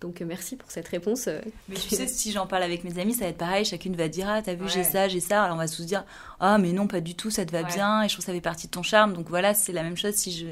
donc 0.00 0.20
merci 0.20 0.56
pour 0.56 0.68
cette 0.68 0.88
réponse. 0.88 1.28
Mais 1.68 1.76
tu 1.76 1.94
sais, 1.94 2.08
si 2.08 2.32
j'en 2.32 2.48
parle 2.48 2.64
avec 2.64 2.82
mes 2.82 2.98
amis, 2.98 3.14
ça 3.14 3.20
va 3.20 3.30
être 3.30 3.38
pareil. 3.38 3.64
Chacune 3.64 3.94
va 3.94 4.08
dire 4.08 4.26
ah 4.28 4.42
t'as 4.42 4.54
vu 4.54 4.68
j'ai 4.68 4.82
ça, 4.82 5.06
j'ai 5.06 5.20
ça. 5.20 5.44
Alors 5.44 5.54
on 5.54 5.58
va 5.60 5.68
tous 5.68 5.86
dire 5.86 6.04
ah 6.40 6.58
mais 6.58 6.72
non 6.72 6.88
pas 6.88 7.00
du 7.00 7.14
tout, 7.14 7.30
ça 7.30 7.46
te 7.46 7.52
va 7.52 7.62
bien 7.62 8.02
et 8.02 8.08
je 8.08 8.14
trouve 8.14 8.24
que 8.24 8.26
ça 8.26 8.32
fait 8.32 8.40
partie 8.40 8.66
de 8.66 8.72
ton 8.72 8.82
charme. 8.82 9.12
Donc 9.12 9.28
voilà 9.28 9.54
c'est 9.54 9.70
la 9.70 9.84
même 9.84 9.96
chose 9.96 10.14
si 10.14 10.32
je, 10.32 10.46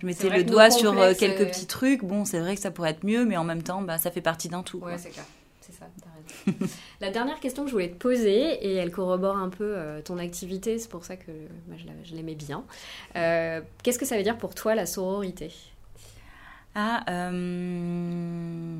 je 0.00 0.06
mettais 0.06 0.30
le 0.30 0.44
doigt 0.44 0.70
sur 0.70 0.94
quelques 1.18 1.46
petits 1.46 1.66
trucs. 1.66 2.04
Bon 2.04 2.24
c'est 2.24 2.40
vrai 2.40 2.54
que 2.54 2.62
ça 2.62 2.70
pourrait 2.70 2.92
être 2.92 3.04
mieux, 3.04 3.26
mais 3.26 3.36
en 3.36 3.44
même 3.44 3.62
temps 3.62 3.82
bah 3.82 3.98
ça 3.98 4.10
fait 4.10 4.22
partie 4.22 4.48
d'un 4.48 4.62
tout. 4.62 4.78
Ouais 4.78 4.96
c'est 4.96 5.10
clair, 5.10 5.26
c'est 5.66 5.72
ça. 5.72 5.86
La 7.00 7.10
dernière 7.10 7.40
question 7.40 7.64
que 7.64 7.68
je 7.68 7.72
voulais 7.72 7.90
te 7.90 7.96
poser, 7.96 8.52
et 8.64 8.74
elle 8.74 8.90
corrobore 8.90 9.36
un 9.36 9.48
peu 9.48 9.64
euh, 9.76 10.00
ton 10.02 10.18
activité, 10.18 10.78
c'est 10.78 10.88
pour 10.88 11.04
ça 11.04 11.16
que 11.16 11.32
je 12.06 12.14
l'aimais 12.14 12.34
bien. 12.34 12.64
Euh, 13.16 13.60
qu'est-ce 13.82 13.98
que 13.98 14.06
ça 14.06 14.16
veut 14.16 14.22
dire 14.22 14.38
pour 14.38 14.54
toi 14.54 14.74
la 14.74 14.86
sororité? 14.86 15.52
Ah, 16.74 17.04
euh, 17.08 18.78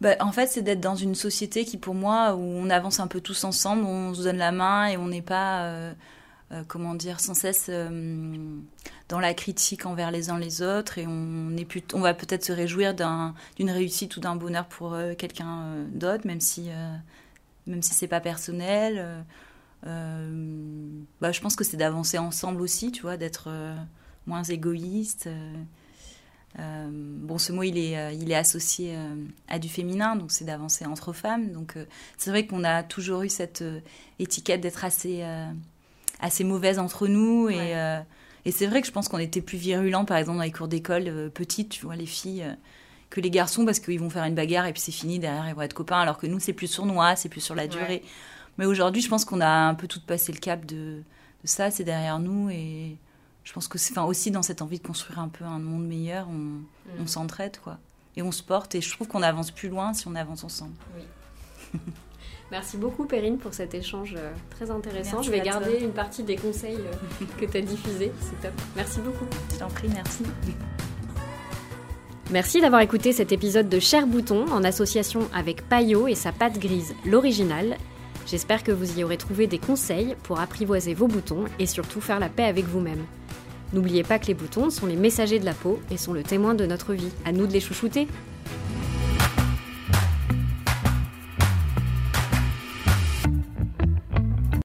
bah, 0.00 0.16
en 0.20 0.32
fait, 0.32 0.46
c'est 0.46 0.62
d'être 0.62 0.80
dans 0.80 0.96
une 0.96 1.14
société 1.14 1.64
qui, 1.64 1.78
pour 1.78 1.94
moi, 1.94 2.34
où 2.34 2.40
on 2.40 2.70
avance 2.70 3.00
un 3.00 3.06
peu 3.06 3.20
tous 3.20 3.44
ensemble, 3.44 3.84
on 3.84 4.14
se 4.14 4.22
donne 4.22 4.38
la 4.38 4.52
main 4.52 4.86
et 4.86 4.96
on 4.96 5.08
n'est 5.08 5.22
pas 5.22 5.92
euh, 6.52 6.64
comment 6.66 6.94
dire, 6.96 7.20
sans 7.20 7.34
cesse 7.34 7.66
euh, 7.68 8.58
dans 9.08 9.20
la 9.20 9.34
critique 9.34 9.86
envers 9.86 10.10
les 10.10 10.30
uns 10.30 10.38
les 10.38 10.62
autres 10.62 10.98
et 10.98 11.06
on, 11.06 11.56
est 11.56 11.94
on 11.94 12.00
va 12.00 12.12
peut-être 12.12 12.44
se 12.44 12.50
réjouir 12.52 12.92
d'une 12.92 13.70
réussite 13.70 14.16
ou 14.16 14.20
d'un 14.20 14.34
bonheur 14.34 14.66
pour 14.66 14.94
euh, 14.94 15.14
quelqu'un 15.14 15.84
d'autre, 15.92 16.26
même 16.26 16.40
si, 16.40 16.70
même 17.68 17.82
si 17.82 17.94
c'est 17.94 18.08
pas 18.08 18.20
personnel. 18.20 19.24
bah, 19.84 21.30
je 21.30 21.40
pense 21.40 21.54
que 21.54 21.62
c'est 21.62 21.76
d'avancer 21.76 22.18
ensemble 22.18 22.62
aussi, 22.62 22.90
tu 22.90 23.02
vois, 23.02 23.16
d'être 23.16 23.48
moins 24.26 24.42
égoïste. 24.42 25.28
bon, 26.56 27.38
ce 27.38 27.52
mot, 27.52 27.62
il 27.62 27.78
est, 27.78 28.16
il 28.16 28.32
est 28.32 28.36
associé 28.36 28.98
à 29.46 29.60
du 29.60 29.68
féminin, 29.68 30.16
donc 30.16 30.32
c'est 30.32 30.44
d'avancer 30.44 30.84
entre 30.84 31.12
femmes. 31.12 31.52
Donc, 31.52 31.76
c'est 32.18 32.30
vrai 32.30 32.44
qu'on 32.44 32.64
a 32.64 32.82
toujours 32.82 33.22
eu 33.22 33.28
cette 33.28 33.62
étiquette 34.18 34.60
d'être 34.60 34.84
assez 34.84 35.24
assez 36.20 36.44
mauvaise 36.44 36.78
entre 36.78 37.06
nous. 37.06 37.48
Et, 37.48 37.76
euh, 37.76 38.00
et 38.44 38.52
c'est 38.52 38.66
vrai 38.66 38.80
que 38.80 38.86
je 38.86 38.92
pense 38.92 39.08
qu'on 39.08 39.18
était 39.18 39.40
plus 39.40 39.58
virulents, 39.58 40.04
par 40.04 40.16
exemple, 40.16 40.38
dans 40.38 40.44
les 40.44 40.52
cours 40.52 40.68
d'école 40.68 41.04
euh, 41.08 41.28
petites, 41.28 41.70
tu 41.70 41.84
vois, 41.84 41.96
les 41.96 42.06
filles, 42.06 42.42
euh, 42.42 42.54
que 43.10 43.20
les 43.20 43.30
garçons, 43.30 43.64
parce 43.64 43.80
qu'ils 43.80 44.00
vont 44.00 44.10
faire 44.10 44.24
une 44.24 44.34
bagarre 44.34 44.66
et 44.66 44.72
puis 44.72 44.80
c'est 44.80 44.92
fini, 44.92 45.18
derrière 45.18 45.48
ils 45.48 45.54
vont 45.54 45.62
être 45.62 45.74
copains, 45.74 46.00
alors 46.00 46.18
que 46.18 46.26
nous, 46.26 46.38
c'est 46.38 46.52
plus 46.52 46.68
sournois, 46.68 47.16
c'est 47.16 47.28
plus 47.28 47.40
sur 47.40 47.54
la 47.54 47.66
durée. 47.66 48.02
Mais 48.56 48.66
aujourd'hui, 48.66 49.02
je 49.02 49.08
pense 49.08 49.24
qu'on 49.24 49.40
a 49.40 49.48
un 49.48 49.74
peu 49.74 49.88
tout 49.88 50.00
passé 50.00 50.32
le 50.32 50.38
cap 50.38 50.64
de, 50.64 51.02
de 51.42 51.46
ça, 51.46 51.70
c'est 51.70 51.84
derrière 51.84 52.18
nous. 52.18 52.50
Et 52.50 52.96
je 53.42 53.52
pense 53.52 53.68
que 53.68 53.78
c'est 53.78 53.92
enfin, 53.92 54.04
aussi 54.06 54.30
dans 54.30 54.42
cette 54.42 54.62
envie 54.62 54.78
de 54.78 54.86
construire 54.86 55.18
un 55.18 55.28
peu 55.28 55.44
un 55.44 55.58
monde 55.58 55.86
meilleur, 55.86 56.28
on, 56.28 56.32
mm. 56.32 56.62
on 57.00 57.06
s'entraide, 57.06 57.58
quoi. 57.58 57.78
Et 58.16 58.22
on 58.22 58.32
se 58.32 58.42
porte, 58.42 58.74
et 58.74 58.80
je 58.80 58.90
trouve 58.90 59.08
qu'on 59.08 59.22
avance 59.22 59.50
plus 59.50 59.68
loin 59.68 59.92
si 59.92 60.06
on 60.06 60.14
avance 60.14 60.44
ensemble. 60.44 60.74
Oui. 60.96 61.80
Merci 62.50 62.76
beaucoup 62.76 63.04
Perrine 63.04 63.38
pour 63.38 63.54
cet 63.54 63.74
échange 63.74 64.14
euh, 64.16 64.32
très 64.50 64.70
intéressant. 64.70 65.22
je 65.22 65.30
vais 65.30 65.40
garder 65.40 65.78
une 65.80 65.92
partie 65.92 66.24
des 66.24 66.36
conseils 66.36 66.78
euh, 66.78 67.24
que 67.38 67.46
tu 67.46 67.56
as 67.56 67.60
diffusés. 67.60 68.12
C'est 68.20 68.40
top. 68.42 68.60
Merci 68.74 69.00
beaucoup. 69.00 69.26
Je 69.52 69.58
t'en 69.58 69.68
prie, 69.68 69.88
merci. 69.88 70.24
Merci 72.32 72.60
d'avoir 72.60 72.80
écouté 72.80 73.12
cet 73.12 73.32
épisode 73.32 73.68
de 73.68 73.78
Cher 73.78 74.06
Bouton 74.06 74.46
en 74.52 74.64
association 74.64 75.28
avec 75.32 75.68
Payot 75.68 76.08
et 76.08 76.14
sa 76.14 76.32
pâte 76.32 76.58
grise, 76.58 76.94
l'original. 77.04 77.76
J'espère 78.26 78.62
que 78.62 78.72
vous 78.72 78.98
y 78.98 79.04
aurez 79.04 79.16
trouvé 79.16 79.46
des 79.46 79.58
conseils 79.58 80.16
pour 80.22 80.40
apprivoiser 80.40 80.94
vos 80.94 81.08
boutons 81.08 81.44
et 81.58 81.66
surtout 81.66 82.00
faire 82.00 82.20
la 82.20 82.28
paix 82.28 82.44
avec 82.44 82.66
vous-même. 82.66 83.04
N'oubliez 83.72 84.02
pas 84.02 84.18
que 84.18 84.26
les 84.26 84.34
boutons 84.34 84.70
sont 84.70 84.86
les 84.86 84.96
messagers 84.96 85.38
de 85.38 85.44
la 85.44 85.54
peau 85.54 85.80
et 85.90 85.96
sont 85.96 86.12
le 86.12 86.22
témoin 86.24 86.54
de 86.54 86.66
notre 86.66 86.94
vie. 86.94 87.10
À 87.24 87.32
nous 87.32 87.46
de 87.46 87.52
les 87.52 87.60
chouchouter. 87.60 88.08